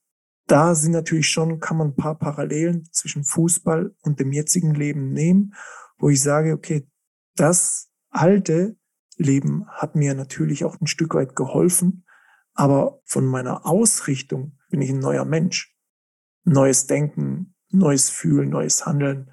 da 0.47 0.75
sind 0.75 0.91
natürlich 0.91 1.29
schon, 1.29 1.59
kann 1.59 1.77
man 1.77 1.89
ein 1.89 1.95
paar 1.95 2.17
Parallelen 2.17 2.87
zwischen 2.91 3.23
Fußball 3.23 3.95
und 4.01 4.19
dem 4.19 4.31
jetzigen 4.31 4.75
Leben 4.75 5.11
nehmen, 5.11 5.53
wo 5.97 6.09
ich 6.09 6.21
sage, 6.21 6.53
okay, 6.53 6.87
das 7.35 7.89
alte 8.09 8.77
Leben 9.17 9.65
hat 9.69 9.95
mir 9.95 10.13
natürlich 10.13 10.65
auch 10.65 10.79
ein 10.79 10.87
Stück 10.87 11.15
weit 11.15 11.35
geholfen, 11.35 12.05
aber 12.53 13.01
von 13.05 13.25
meiner 13.25 13.65
Ausrichtung 13.65 14.57
bin 14.69 14.81
ich 14.81 14.89
ein 14.89 14.99
neuer 14.99 15.25
Mensch. 15.25 15.75
Neues 16.43 16.87
Denken, 16.87 17.55
neues 17.69 18.09
Fühlen, 18.09 18.49
neues 18.49 18.85
Handeln, 18.85 19.31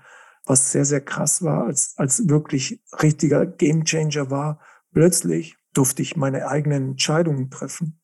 was 0.50 0.72
sehr, 0.72 0.84
sehr 0.84 1.00
krass 1.00 1.42
war, 1.42 1.66
als, 1.66 1.94
als 1.96 2.28
wirklich 2.28 2.82
richtiger 3.00 3.46
Gamechanger 3.46 4.30
war. 4.30 4.60
Plötzlich 4.92 5.56
durfte 5.72 6.02
ich 6.02 6.16
meine 6.16 6.48
eigenen 6.48 6.90
Entscheidungen 6.90 7.50
treffen. 7.50 8.00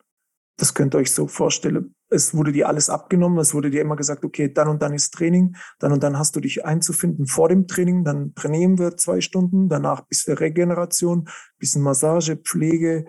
Das 0.56 0.72
könnt 0.72 0.94
ihr 0.94 0.98
euch 0.98 1.12
so 1.12 1.26
vorstellen. 1.26 1.94
Es 2.08 2.34
wurde 2.34 2.52
dir 2.52 2.68
alles 2.68 2.88
abgenommen. 2.88 3.38
Es 3.38 3.52
wurde 3.52 3.70
dir 3.70 3.82
immer 3.82 3.96
gesagt, 3.96 4.24
okay, 4.24 4.50
dann 4.50 4.68
und 4.68 4.80
dann 4.80 4.94
ist 4.94 5.12
Training. 5.12 5.56
Dann 5.80 5.92
und 5.92 6.04
dann 6.04 6.18
hast 6.18 6.36
du 6.36 6.40
dich 6.40 6.64
einzufinden 6.64 7.26
vor 7.26 7.48
dem 7.48 7.66
Training. 7.66 8.04
Dann 8.04 8.32
trainieren 8.36 8.78
wir 8.78 8.96
zwei 8.96 9.20
Stunden. 9.20 9.68
Danach 9.68 10.06
bis 10.06 10.26
wir 10.28 10.40
Regeneration, 10.40 11.28
bisschen 11.58 11.82
Massage, 11.82 12.36
Pflege, 12.36 13.06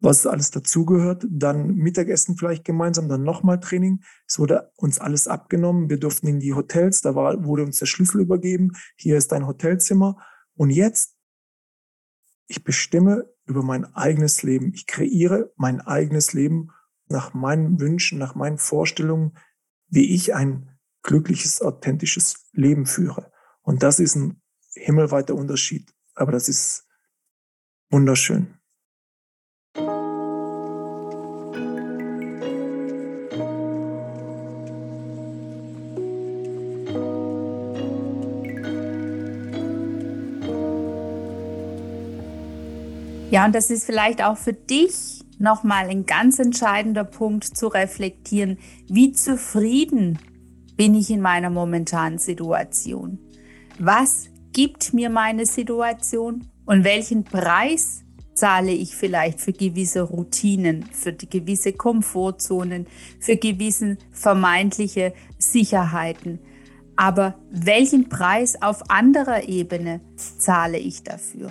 was 0.00 0.26
alles 0.26 0.50
dazugehört. 0.50 1.26
Dann 1.30 1.74
Mittagessen 1.74 2.36
vielleicht 2.36 2.64
gemeinsam, 2.64 3.08
dann 3.08 3.22
nochmal 3.22 3.60
Training. 3.60 4.02
Es 4.26 4.38
wurde 4.38 4.70
uns 4.76 4.98
alles 4.98 5.28
abgenommen. 5.28 5.90
Wir 5.90 5.98
durften 5.98 6.26
in 6.26 6.40
die 6.40 6.54
Hotels. 6.54 7.00
Da 7.02 7.14
war, 7.14 7.44
wurde 7.44 7.64
uns 7.64 7.78
der 7.78 7.86
Schlüssel 7.86 8.20
übergeben. 8.20 8.72
Hier 8.96 9.16
ist 9.16 9.32
dein 9.32 9.46
Hotelzimmer. 9.46 10.16
Und 10.54 10.70
jetzt, 10.70 11.16
ich 12.46 12.64
bestimme 12.64 13.28
über 13.46 13.62
mein 13.62 13.84
eigenes 13.94 14.42
Leben. 14.42 14.72
Ich 14.74 14.86
kreiere 14.86 15.52
mein 15.56 15.80
eigenes 15.80 16.32
Leben 16.32 16.70
nach 17.08 17.34
meinen 17.34 17.80
Wünschen, 17.80 18.18
nach 18.18 18.34
meinen 18.34 18.58
Vorstellungen, 18.58 19.36
wie 19.88 20.14
ich 20.14 20.34
ein 20.34 20.78
glückliches, 21.02 21.60
authentisches 21.62 22.48
Leben 22.52 22.86
führe. 22.86 23.32
Und 23.62 23.82
das 23.82 24.00
ist 24.00 24.16
ein 24.16 24.40
himmelweiter 24.74 25.34
Unterschied 25.34 25.92
Aber 26.14 26.32
das 26.32 26.48
ist 26.48 26.86
wunderschön. 27.90 28.59
Ja, 43.30 43.46
und 43.46 43.54
das 43.54 43.70
ist 43.70 43.84
vielleicht 43.84 44.22
auch 44.24 44.36
für 44.36 44.52
dich 44.52 45.20
nochmal 45.38 45.88
ein 45.88 46.04
ganz 46.04 46.40
entscheidender 46.40 47.04
Punkt 47.04 47.44
zu 47.44 47.68
reflektieren. 47.68 48.58
Wie 48.88 49.12
zufrieden 49.12 50.18
bin 50.76 50.94
ich 50.94 51.10
in 51.10 51.20
meiner 51.20 51.48
momentanen 51.48 52.18
Situation? 52.18 53.20
Was 53.78 54.26
gibt 54.52 54.92
mir 54.92 55.10
meine 55.10 55.46
Situation 55.46 56.46
und 56.66 56.82
welchen 56.82 57.22
Preis 57.24 58.02
zahle 58.34 58.72
ich 58.72 58.96
vielleicht 58.96 59.40
für 59.40 59.52
gewisse 59.52 60.02
Routinen, 60.02 60.84
für 60.84 61.12
gewisse 61.12 61.72
Komfortzonen, 61.72 62.86
für 63.20 63.36
gewisse 63.36 63.98
vermeintliche 64.12 65.12
Sicherheiten. 65.38 66.38
Aber 66.96 67.34
welchen 67.50 68.08
Preis 68.08 68.60
auf 68.62 68.90
anderer 68.90 69.46
Ebene 69.46 70.00
zahle 70.16 70.78
ich 70.78 71.02
dafür? 71.02 71.50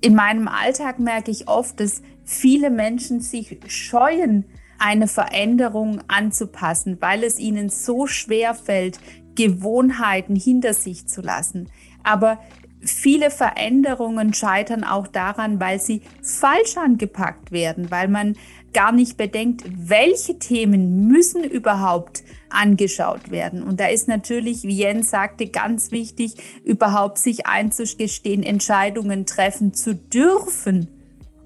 In 0.00 0.14
meinem 0.14 0.48
Alltag 0.48 0.98
merke 0.98 1.30
ich 1.30 1.48
oft, 1.48 1.80
dass 1.80 2.02
viele 2.24 2.70
Menschen 2.70 3.20
sich 3.20 3.58
scheuen, 3.66 4.44
eine 4.78 5.08
Veränderung 5.08 6.00
anzupassen, 6.08 6.96
weil 7.00 7.22
es 7.22 7.38
ihnen 7.38 7.68
so 7.68 8.06
schwer 8.06 8.54
fällt, 8.54 8.98
Gewohnheiten 9.34 10.36
hinter 10.36 10.72
sich 10.72 11.06
zu 11.06 11.20
lassen. 11.20 11.68
Aber 12.02 12.38
viele 12.80 13.30
Veränderungen 13.30 14.32
scheitern 14.32 14.84
auch 14.84 15.06
daran, 15.06 15.60
weil 15.60 15.80
sie 15.80 16.00
falsch 16.22 16.78
angepackt 16.78 17.52
werden, 17.52 17.90
weil 17.90 18.08
man 18.08 18.36
gar 18.72 18.92
nicht 18.92 19.16
bedenkt, 19.16 19.64
welche 19.76 20.38
Themen 20.38 21.08
müssen 21.08 21.44
überhaupt 21.44 22.22
angeschaut 22.50 23.30
werden. 23.30 23.62
Und 23.62 23.80
da 23.80 23.86
ist 23.86 24.08
natürlich, 24.08 24.64
wie 24.64 24.76
Jens 24.76 25.10
sagte, 25.10 25.46
ganz 25.46 25.92
wichtig, 25.92 26.34
überhaupt 26.64 27.18
sich 27.18 27.46
einzugestehen, 27.46 28.42
Entscheidungen 28.42 29.26
treffen 29.26 29.72
zu 29.72 29.94
dürfen 29.94 30.88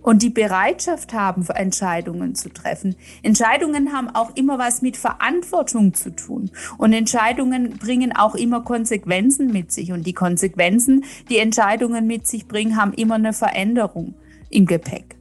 und 0.05 0.23
die 0.23 0.31
Bereitschaft 0.31 1.15
haben, 1.15 1.47
Entscheidungen 1.49 2.35
zu 2.35 2.51
treffen. 2.51 2.95
Entscheidungen 3.23 3.93
haben 3.95 4.11
auch 4.11 4.37
immer 4.37 4.59
was 4.59 4.83
mit 4.83 4.99
Verantwortung 4.99 5.95
zu 5.95 6.15
tun. 6.15 6.51
Und 6.77 6.93
Entscheidungen 6.93 7.79
bringen 7.79 8.15
auch 8.15 8.35
immer 8.35 8.63
Konsequenzen 8.63 9.51
mit 9.51 9.73
sich. 9.73 9.93
Und 9.93 10.07
die 10.07 10.13
Konsequenzen, 10.13 11.05
die 11.31 11.39
Entscheidungen 11.39 12.07
mit 12.07 12.27
sich 12.27 12.47
bringen, 12.47 12.77
haben 12.77 12.93
immer 12.93 13.15
eine 13.15 13.33
Veränderung 13.33 14.15
im 14.51 14.67
Gepäck. 14.67 15.17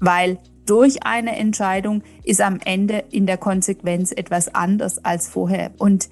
Weil 0.00 0.38
durch 0.66 1.04
eine 1.04 1.36
Entscheidung 1.36 2.02
ist 2.24 2.40
am 2.40 2.58
Ende 2.64 3.04
in 3.10 3.26
der 3.26 3.38
Konsequenz 3.38 4.12
etwas 4.12 4.54
anders 4.54 5.04
als 5.04 5.28
vorher. 5.28 5.72
Und 5.78 6.10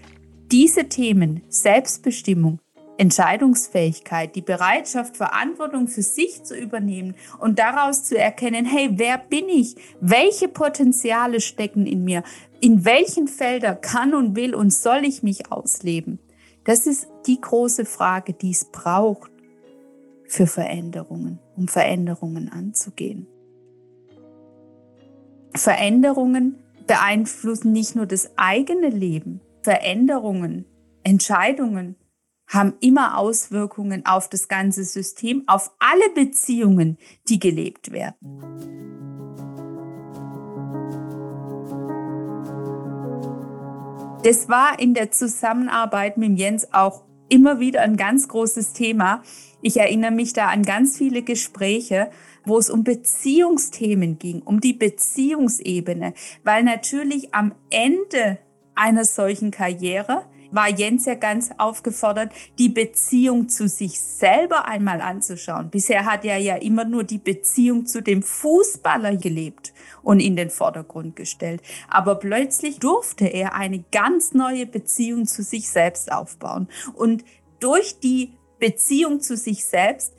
diese 0.51 0.89
Themen, 0.89 1.43
Selbstbestimmung, 1.49 2.61
Entscheidungsfähigkeit, 2.97 4.37
die 4.37 4.43
Bereitschaft, 4.43 5.17
Verantwortung 5.17 5.89
für 5.89 6.03
sich 6.03 6.45
zu 6.45 6.57
übernehmen 6.57 7.15
und 7.41 7.59
daraus 7.59 8.05
zu 8.05 8.17
erkennen, 8.17 8.65
hey, 8.65 8.91
wer 8.93 9.19
bin 9.19 9.49
ich? 9.49 9.75
Welche 10.01 10.49
Potenziale 10.49 11.41
stecken 11.41 11.87
in 11.87 12.05
mir? 12.05 12.23
In 12.61 12.85
welchen 12.85 13.27
Feldern 13.27 13.81
kann 13.81 14.15
und 14.15 14.37
will 14.37 14.55
und 14.55 14.73
soll 14.73 15.05
ich 15.05 15.23
mich 15.23 15.51
ausleben? 15.51 16.21
Das 16.65 16.87
ist 16.87 17.09
die 17.27 17.41
große 17.41 17.85
Frage, 17.85 18.33
die 18.33 18.53
es 18.53 18.65
braucht 18.65 19.31
für 20.27 20.47
Veränderungen, 20.47 21.39
um 21.57 21.69
Veränderungen 21.69 22.49
anzugehen. 22.49 23.27
Veränderungen 25.57 26.57
beeinflussen 26.87 27.73
nicht 27.73 27.95
nur 27.95 28.07
das 28.07 28.31
eigene 28.37 28.89
Leben. 28.89 29.41
Veränderungen, 29.63 30.67
Entscheidungen 31.05 31.97
haben 32.47 32.75
immer 32.81 33.17
Auswirkungen 33.17 34.05
auf 34.05 34.29
das 34.29 34.49
ganze 34.49 34.85
System, 34.85 35.45
auf 35.47 35.73
alle 35.79 36.11
Beziehungen, 36.15 36.99
die 37.29 37.39
gelebt 37.39 37.93
werden. 37.93 38.15
Das 44.23 44.49
war 44.49 44.79
in 44.79 44.95
der 44.95 45.11
Zusammenarbeit 45.11 46.17
mit 46.17 46.39
Jens 46.39 46.73
auch 46.73 47.05
immer 47.29 47.61
wieder 47.61 47.83
ein 47.83 47.97
ganz 47.97 48.29
großes 48.29 48.73
Thema. 48.73 49.23
Ich 49.63 49.79
erinnere 49.79 50.11
mich 50.11 50.33
da 50.33 50.49
an 50.49 50.63
ganz 50.63 50.99
viele 50.99 51.23
Gespräche, 51.23 52.11
wo 52.45 52.59
es 52.59 52.71
um 52.71 52.85
Beziehungsthemen 52.85 54.19
ging, 54.19 54.43
um 54.43 54.61
die 54.61 54.73
Beziehungsebene, 54.73 56.15
weil 56.43 56.63
natürlich 56.63 57.35
am 57.35 57.55
Ende 57.71 58.39
einer 58.75 59.05
solchen 59.05 59.51
Karriere 59.51 60.25
war 60.55 60.71
Jens 60.71 61.07
ja 61.07 61.15
ganz 61.15 61.51
aufgefordert, 61.59 62.33
die 62.59 62.69
Beziehung 62.69 63.49
zu 63.49 63.67
sich 63.67 64.01
selber 64.01 64.67
einmal 64.67 65.01
anzuschauen. 65.01 65.69
Bisher 65.69 66.05
hat 66.05 66.25
er 66.25 66.39
ja 66.39 66.55
immer 66.55 66.85
nur 66.85 67.03
die 67.03 67.19
Beziehung 67.19 67.87
zu 67.87 68.01
dem 68.01 68.23
Fußballer 68.23 69.17
gelebt 69.17 69.73
und 70.03 70.21
in 70.21 70.37
den 70.37 70.51
Vordergrund 70.51 71.17
gestellt. 71.17 71.61
Aber 71.89 72.15
plötzlich 72.15 72.79
durfte 72.79 73.27
er 73.27 73.55
eine 73.55 73.85
ganz 73.91 74.33
neue 74.33 74.67
Beziehung 74.67 75.27
zu 75.27 75.43
sich 75.43 75.69
selbst 75.69 76.13
aufbauen. 76.13 76.69
Und 76.95 77.25
durch 77.59 77.99
die 77.99 78.35
Beziehung 78.61 79.21
zu 79.21 79.37
sich 79.37 79.65
selbst 79.65 80.15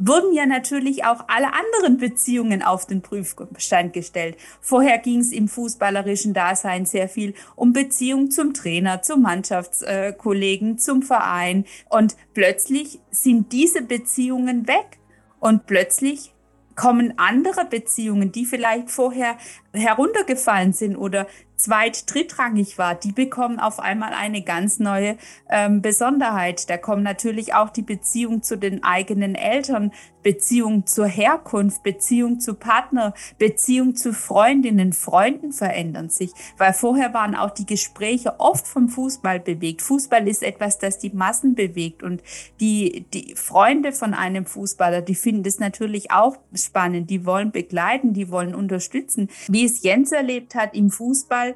wurden 0.00 0.32
ja 0.32 0.46
natürlich 0.46 1.04
auch 1.04 1.24
alle 1.28 1.52
anderen 1.52 1.98
Beziehungen 1.98 2.62
auf 2.62 2.86
den 2.86 3.02
Prüfstand 3.02 3.92
gestellt. 3.92 4.36
Vorher 4.60 4.98
ging 4.98 5.20
es 5.20 5.30
im 5.30 5.46
fußballerischen 5.46 6.32
Dasein 6.32 6.86
sehr 6.86 7.08
viel 7.08 7.34
um 7.54 7.72
Beziehung 7.72 8.30
zum 8.30 8.54
Trainer, 8.54 9.02
zum 9.02 9.22
Mannschaftskollegen, 9.22 10.78
zum 10.78 11.02
Verein. 11.02 11.66
Und 11.90 12.16
plötzlich 12.32 12.98
sind 13.10 13.52
diese 13.52 13.82
Beziehungen 13.82 14.66
weg. 14.66 14.98
Und 15.38 15.66
plötzlich 15.66 16.32
kommen 16.76 17.14
andere 17.18 17.66
Beziehungen, 17.66 18.32
die 18.32 18.46
vielleicht 18.46 18.90
vorher 18.90 19.36
heruntergefallen 19.72 20.72
sind 20.72 20.96
oder 20.96 21.26
zweit-, 21.60 22.12
drittrangig 22.12 22.78
war, 22.78 22.94
die 22.94 23.12
bekommen 23.12 23.60
auf 23.60 23.78
einmal 23.80 24.12
eine 24.12 24.42
ganz 24.42 24.78
neue 24.78 25.16
ähm, 25.48 25.82
Besonderheit. 25.82 26.68
Da 26.70 26.76
kommen 26.76 27.02
natürlich 27.02 27.54
auch 27.54 27.70
die 27.70 27.82
Beziehung 27.82 28.42
zu 28.42 28.56
den 28.56 28.82
eigenen 28.82 29.34
Eltern, 29.34 29.92
Beziehung 30.22 30.86
zur 30.86 31.06
Herkunft, 31.06 31.82
Beziehung 31.82 32.40
zu 32.40 32.54
Partner, 32.54 33.14
Beziehung 33.38 33.96
zu 33.96 34.12
Freundinnen, 34.12 34.92
Freunden 34.92 35.52
verändern 35.52 36.10
sich, 36.10 36.32
weil 36.58 36.72
vorher 36.72 37.14
waren 37.14 37.34
auch 37.34 37.50
die 37.50 37.66
Gespräche 37.66 38.38
oft 38.38 38.66
vom 38.66 38.88
Fußball 38.88 39.40
bewegt. 39.40 39.82
Fußball 39.82 40.28
ist 40.28 40.42
etwas, 40.42 40.78
das 40.78 40.98
die 40.98 41.10
Massen 41.10 41.54
bewegt 41.54 42.02
und 42.02 42.22
die, 42.60 43.06
die 43.12 43.34
Freunde 43.34 43.92
von 43.92 44.14
einem 44.14 44.46
Fußballer, 44.46 45.02
die 45.02 45.14
finden 45.14 45.42
das 45.42 45.58
natürlich 45.58 46.10
auch 46.10 46.36
spannend, 46.54 47.10
die 47.10 47.24
wollen 47.24 47.50
begleiten, 47.50 48.12
die 48.12 48.30
wollen 48.30 48.54
unterstützen. 48.54 49.28
Wie 49.48 49.64
es 49.64 49.82
Jens 49.82 50.12
erlebt 50.12 50.54
hat 50.54 50.74
im 50.74 50.90
Fußball, 50.90 51.49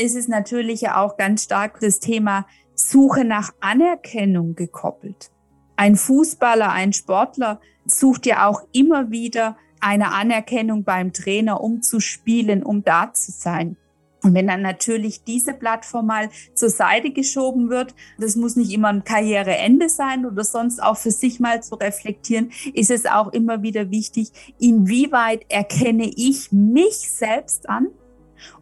ist 0.00 0.16
es 0.16 0.28
natürlich 0.28 0.80
ja 0.80 0.96
auch 1.02 1.16
ganz 1.16 1.44
stark 1.44 1.80
das 1.80 2.00
Thema 2.00 2.46
Suche 2.74 3.24
nach 3.24 3.52
Anerkennung 3.60 4.54
gekoppelt. 4.54 5.30
Ein 5.76 5.96
Fußballer, 5.96 6.70
ein 6.72 6.92
Sportler 6.92 7.60
sucht 7.86 8.26
ja 8.26 8.46
auch 8.46 8.62
immer 8.72 9.10
wieder 9.10 9.56
eine 9.80 10.12
Anerkennung 10.12 10.84
beim 10.84 11.12
Trainer, 11.12 11.60
um 11.60 11.82
zu 11.82 12.00
spielen, 12.00 12.62
um 12.62 12.82
da 12.82 13.12
zu 13.12 13.30
sein. 13.32 13.76
Und 14.22 14.34
wenn 14.34 14.46
dann 14.46 14.60
natürlich 14.60 15.24
diese 15.24 15.54
Plattform 15.54 16.06
mal 16.06 16.28
zur 16.54 16.68
Seite 16.68 17.10
geschoben 17.10 17.70
wird, 17.70 17.94
das 18.18 18.36
muss 18.36 18.56
nicht 18.56 18.72
immer 18.72 18.88
ein 18.88 19.04
Karriereende 19.04 19.88
sein 19.88 20.26
oder 20.26 20.44
sonst 20.44 20.82
auch 20.82 20.98
für 20.98 21.10
sich 21.10 21.40
mal 21.40 21.62
zu 21.62 21.76
reflektieren, 21.76 22.50
ist 22.74 22.90
es 22.90 23.06
auch 23.06 23.32
immer 23.32 23.62
wieder 23.62 23.90
wichtig, 23.90 24.54
inwieweit 24.58 25.46
erkenne 25.48 26.10
ich 26.14 26.52
mich 26.52 27.10
selbst 27.10 27.68
an 27.68 27.88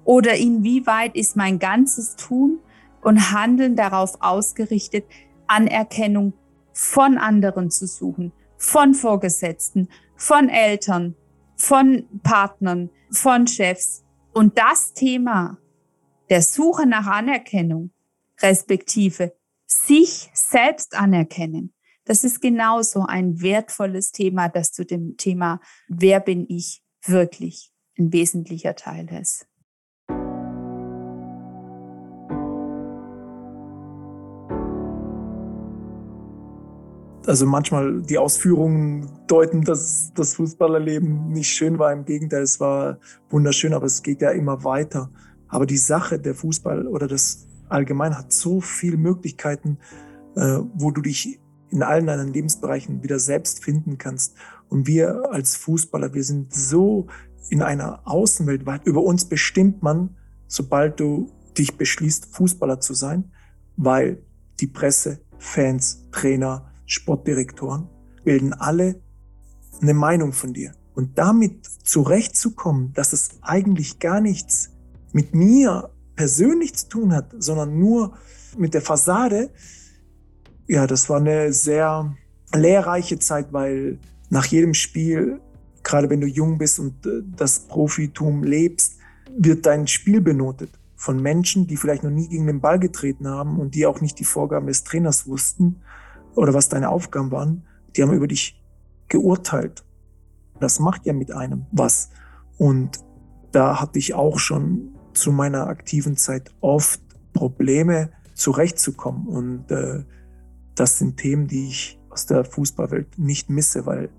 oder 0.04 0.34
inwieweit 0.34 1.14
ist 1.14 1.36
mein 1.36 1.58
ganzes 1.58 2.16
Tun 2.16 2.60
und 3.02 3.32
Handeln 3.32 3.76
darauf 3.76 4.20
ausgerichtet, 4.20 5.04
Anerkennung 5.46 6.34
von 6.72 7.18
anderen 7.18 7.70
zu 7.70 7.86
suchen, 7.86 8.32
von 8.56 8.94
Vorgesetzten, 8.94 9.88
von 10.16 10.48
Eltern, 10.48 11.16
von 11.56 12.04
Partnern, 12.22 12.90
von 13.10 13.46
Chefs. 13.46 14.04
Und 14.32 14.58
das 14.58 14.92
Thema 14.92 15.58
der 16.30 16.42
Suche 16.42 16.86
nach 16.86 17.06
Anerkennung, 17.06 17.90
respektive 18.40 19.34
sich 19.66 20.30
selbst 20.34 20.94
anerkennen, 20.94 21.72
das 22.04 22.24
ist 22.24 22.40
genauso 22.40 23.04
ein 23.06 23.42
wertvolles 23.42 24.12
Thema, 24.12 24.48
das 24.48 24.72
zu 24.72 24.86
dem 24.86 25.16
Thema, 25.16 25.60
wer 25.88 26.20
bin 26.20 26.46
ich 26.48 26.82
wirklich 27.02 27.72
ein 27.98 28.12
wesentlicher 28.12 28.76
Teil 28.76 29.12
ist. 29.12 29.47
Also 37.28 37.44
manchmal 37.44 38.00
die 38.00 38.16
Ausführungen 38.16 39.06
deuten, 39.26 39.60
dass 39.60 40.14
das 40.14 40.32
Fußballerleben 40.36 41.28
nicht 41.28 41.50
schön 41.50 41.78
war. 41.78 41.92
Im 41.92 42.06
Gegenteil, 42.06 42.40
es 42.40 42.58
war 42.58 43.00
wunderschön, 43.28 43.74
aber 43.74 43.84
es 43.84 44.02
geht 44.02 44.22
ja 44.22 44.30
immer 44.30 44.64
weiter. 44.64 45.10
Aber 45.46 45.66
die 45.66 45.76
Sache, 45.76 46.18
der 46.18 46.34
Fußball 46.34 46.86
oder 46.86 47.06
das 47.06 47.46
allgemein 47.68 48.16
hat 48.16 48.32
so 48.32 48.62
viele 48.62 48.96
Möglichkeiten, 48.96 49.76
äh, 50.36 50.60
wo 50.72 50.90
du 50.90 51.02
dich 51.02 51.38
in 51.68 51.82
allen 51.82 52.06
deinen 52.06 52.32
Lebensbereichen 52.32 53.02
wieder 53.02 53.18
selbst 53.18 53.62
finden 53.62 53.98
kannst. 53.98 54.34
Und 54.70 54.86
wir 54.86 55.30
als 55.30 55.54
Fußballer, 55.54 56.14
wir 56.14 56.24
sind 56.24 56.54
so 56.54 57.08
in 57.50 57.60
einer 57.60 58.00
Außenwelt, 58.08 58.64
weil 58.64 58.80
über 58.84 59.02
uns 59.02 59.26
bestimmt 59.26 59.82
man, 59.82 60.16
sobald 60.46 60.98
du 60.98 61.30
dich 61.58 61.76
beschließt, 61.76 62.34
Fußballer 62.34 62.80
zu 62.80 62.94
sein, 62.94 63.32
weil 63.76 64.22
die 64.60 64.66
Presse, 64.66 65.20
Fans, 65.36 66.08
Trainer, 66.10 66.72
Sportdirektoren 66.88 67.86
bilden 68.24 68.52
alle 68.52 69.00
eine 69.80 69.94
Meinung 69.94 70.32
von 70.32 70.52
dir. 70.52 70.72
Und 70.94 71.16
damit 71.16 71.64
zurechtzukommen, 71.84 72.92
dass 72.94 73.12
es 73.12 73.38
eigentlich 73.42 74.00
gar 74.00 74.20
nichts 74.20 74.70
mit 75.12 75.34
mir 75.34 75.90
persönlich 76.16 76.74
zu 76.74 76.88
tun 76.88 77.14
hat, 77.14 77.32
sondern 77.38 77.78
nur 77.78 78.14
mit 78.56 78.74
der 78.74 78.82
Fassade, 78.82 79.50
ja, 80.66 80.86
das 80.86 81.08
war 81.08 81.18
eine 81.18 81.52
sehr 81.52 82.16
lehrreiche 82.52 83.18
Zeit, 83.18 83.52
weil 83.52 83.98
nach 84.28 84.46
jedem 84.46 84.74
Spiel, 84.74 85.40
gerade 85.84 86.10
wenn 86.10 86.20
du 86.20 86.26
jung 86.26 86.58
bist 86.58 86.80
und 86.80 87.06
äh, 87.06 87.22
das 87.36 87.60
Profitum 87.60 88.42
lebst, 88.42 88.98
wird 89.36 89.66
dein 89.66 89.86
Spiel 89.86 90.20
benotet 90.20 90.70
von 90.96 91.22
Menschen, 91.22 91.66
die 91.68 91.76
vielleicht 91.76 92.02
noch 92.02 92.10
nie 92.10 92.28
gegen 92.28 92.46
den 92.46 92.60
Ball 92.60 92.80
getreten 92.80 93.28
haben 93.28 93.58
und 93.58 93.74
die 93.76 93.86
auch 93.86 94.00
nicht 94.00 94.18
die 94.18 94.24
Vorgaben 94.24 94.66
des 94.66 94.82
Trainers 94.82 95.28
wussten 95.28 95.76
oder 96.38 96.54
was 96.54 96.68
deine 96.68 96.88
Aufgaben 96.88 97.30
waren. 97.30 97.64
Die 97.96 98.02
haben 98.02 98.12
über 98.12 98.28
dich 98.28 98.62
geurteilt. 99.08 99.84
Das 100.60 100.80
macht 100.80 101.06
ja 101.06 101.12
mit 101.12 101.32
einem 101.32 101.66
was. 101.72 102.10
Und 102.56 103.00
da 103.52 103.80
hatte 103.80 103.98
ich 103.98 104.14
auch 104.14 104.38
schon 104.38 104.94
zu 105.14 105.32
meiner 105.32 105.66
aktiven 105.66 106.16
Zeit 106.16 106.54
oft 106.60 107.00
Probleme 107.32 108.10
zurechtzukommen. 108.34 109.26
Und 109.26 109.70
äh, 109.70 110.04
das 110.74 110.98
sind 110.98 111.16
Themen, 111.16 111.48
die 111.48 111.68
ich 111.68 112.00
aus 112.10 112.26
der 112.26 112.44
Fußballwelt 112.44 113.18
nicht 113.18 113.50
misse, 113.50 113.86
weil 113.86 114.10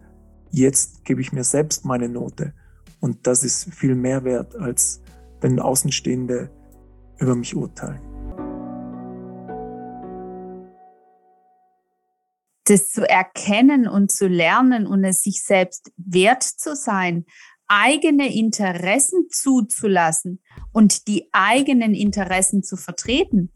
jetzt 0.51 1.05
gebe 1.05 1.21
ich 1.21 1.31
mir 1.31 1.43
selbst 1.43 1.85
meine 1.85 2.09
Note. 2.09 2.53
Und 2.99 3.27
das 3.27 3.43
ist 3.43 3.73
viel 3.73 3.95
mehr 3.95 4.23
wert, 4.23 4.55
als 4.55 5.01
wenn 5.41 5.59
Außenstehende 5.59 6.49
über 7.17 7.35
mich 7.35 7.55
urteilen. 7.55 8.08
Das 12.69 12.87
zu 12.87 13.01
erkennen 13.09 13.87
und 13.87 14.11
zu 14.11 14.27
lernen 14.27 14.85
und 14.85 15.03
es 15.03 15.23
sich 15.23 15.43
selbst 15.43 15.91
wert 15.97 16.43
zu 16.43 16.75
sein, 16.75 17.25
eigene 17.67 18.31
Interessen 18.31 19.27
zuzulassen 19.31 20.39
und 20.71 21.07
die 21.07 21.29
eigenen 21.31 21.95
Interessen 21.95 22.61
zu 22.61 22.77
vertreten, 22.77 23.49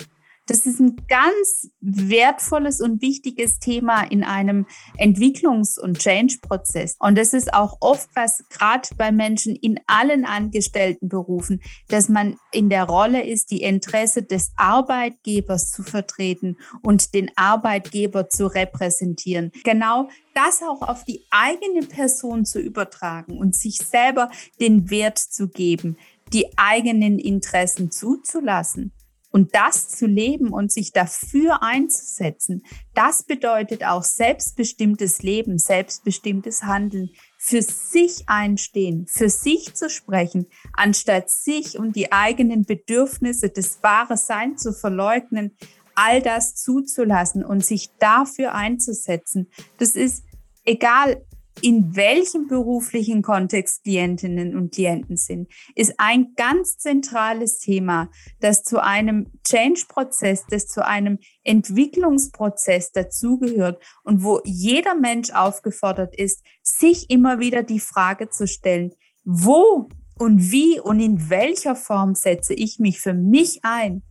das 0.47 0.65
ist 0.65 0.79
ein 0.79 0.97
ganz 1.07 1.69
wertvolles 1.79 2.81
und 2.81 3.01
wichtiges 3.01 3.59
Thema 3.59 4.03
in 4.03 4.23
einem 4.23 4.65
Entwicklungs- 4.97 5.79
und 5.79 5.99
Change-Prozess. 5.99 6.97
Und 6.99 7.17
das 7.17 7.33
ist 7.33 7.53
auch 7.53 7.77
oft 7.79 8.09
was, 8.13 8.43
gerade 8.49 8.89
bei 8.97 9.11
Menschen 9.11 9.55
in 9.55 9.79
allen 9.87 10.25
angestellten 10.25 11.07
Berufen, 11.07 11.61
dass 11.87 12.09
man 12.09 12.35
in 12.51 12.69
der 12.69 12.83
Rolle 12.83 13.25
ist, 13.25 13.51
die 13.51 13.61
Interesse 13.61 14.23
des 14.23 14.51
Arbeitgebers 14.57 15.71
zu 15.71 15.83
vertreten 15.83 16.57
und 16.81 17.13
den 17.13 17.31
Arbeitgeber 17.35 18.29
zu 18.29 18.47
repräsentieren. 18.47 19.51
Genau 19.63 20.09
das 20.33 20.61
auch 20.61 20.81
auf 20.81 21.05
die 21.05 21.25
eigene 21.29 21.85
Person 21.87 22.43
zu 22.43 22.59
übertragen 22.59 23.37
und 23.37 23.55
sich 23.55 23.77
selber 23.77 24.29
den 24.59 24.89
Wert 24.89 25.19
zu 25.19 25.47
geben, 25.47 25.97
die 26.33 26.57
eigenen 26.57 27.19
Interessen 27.19 27.91
zuzulassen. 27.91 28.91
Und 29.33 29.55
das 29.55 29.89
zu 29.89 30.05
leben 30.05 30.53
und 30.53 30.71
sich 30.71 30.91
dafür 30.91 31.63
einzusetzen, 31.63 32.63
das 32.93 33.23
bedeutet 33.23 33.83
auch 33.83 34.03
selbstbestimmtes 34.03 35.23
Leben, 35.23 35.57
selbstbestimmtes 35.57 36.61
Handeln, 36.63 37.09
für 37.39 37.63
sich 37.63 38.29
einstehen, 38.29 39.07
für 39.07 39.29
sich 39.29 39.73
zu 39.73 39.89
sprechen, 39.89 40.45
anstatt 40.73 41.31
sich 41.31 41.79
und 41.79 41.95
die 41.95 42.11
eigenen 42.11 42.63
Bedürfnisse, 42.63 43.49
des 43.49 43.81
wahre 43.81 44.17
Sein 44.17 44.55
zu 44.55 44.71
verleugnen, 44.71 45.57
all 45.95 46.21
das 46.21 46.53
zuzulassen 46.53 47.43
und 47.43 47.65
sich 47.65 47.89
dafür 47.97 48.53
einzusetzen. 48.53 49.49
Das 49.79 49.95
ist 49.95 50.23
egal, 50.63 51.25
in 51.61 51.95
welchem 51.95 52.47
beruflichen 52.47 53.21
Kontext 53.21 53.83
Klientinnen 53.83 54.55
und 54.55 54.73
Klienten 54.73 55.17
sind, 55.17 55.51
ist 55.75 55.93
ein 55.97 56.33
ganz 56.35 56.77
zentrales 56.77 57.59
Thema, 57.59 58.09
das 58.39 58.63
zu 58.63 58.81
einem 58.81 59.31
Change-Prozess, 59.45 60.45
das 60.49 60.67
zu 60.67 60.85
einem 60.85 61.19
Entwicklungsprozess 61.43 62.91
dazugehört 62.91 63.81
und 64.03 64.23
wo 64.23 64.41
jeder 64.43 64.95
Mensch 64.95 65.31
aufgefordert 65.31 66.15
ist, 66.15 66.43
sich 66.61 67.09
immer 67.09 67.39
wieder 67.39 67.63
die 67.63 67.79
Frage 67.79 68.29
zu 68.29 68.47
stellen, 68.47 68.93
wo 69.23 69.89
und 70.17 70.51
wie 70.51 70.79
und 70.79 70.99
in 70.99 71.29
welcher 71.29 71.75
Form 71.75 72.15
setze 72.15 72.53
ich 72.53 72.79
mich 72.79 72.99
für 72.99 73.13
mich 73.13 73.59
ein 73.63 74.03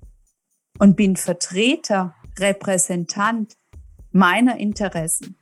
und 0.79 0.97
bin 0.97 1.17
Vertreter, 1.17 2.15
Repräsentant 2.39 3.57
meiner 4.11 4.59
Interessen. 4.59 5.39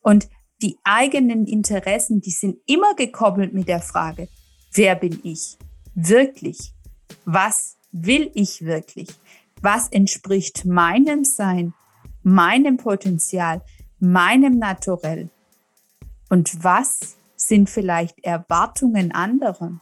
Und 0.00 0.28
die 0.62 0.78
eigenen 0.84 1.46
Interessen, 1.46 2.20
die 2.20 2.30
sind 2.30 2.58
immer 2.66 2.94
gekoppelt 2.94 3.52
mit 3.52 3.68
der 3.68 3.80
Frage, 3.80 4.28
wer 4.72 4.94
bin 4.94 5.20
ich 5.22 5.58
wirklich? 5.94 6.72
Was 7.24 7.76
will 7.92 8.30
ich 8.34 8.62
wirklich? 8.62 9.08
Was 9.62 9.88
entspricht 9.88 10.64
meinem 10.64 11.24
Sein, 11.24 11.74
meinem 12.22 12.76
Potenzial, 12.76 13.62
meinem 13.98 14.58
Naturell? 14.58 15.30
Und 16.28 16.62
was 16.64 17.16
sind 17.36 17.70
vielleicht 17.70 18.24
Erwartungen 18.24 19.12
anderer? 19.12 19.80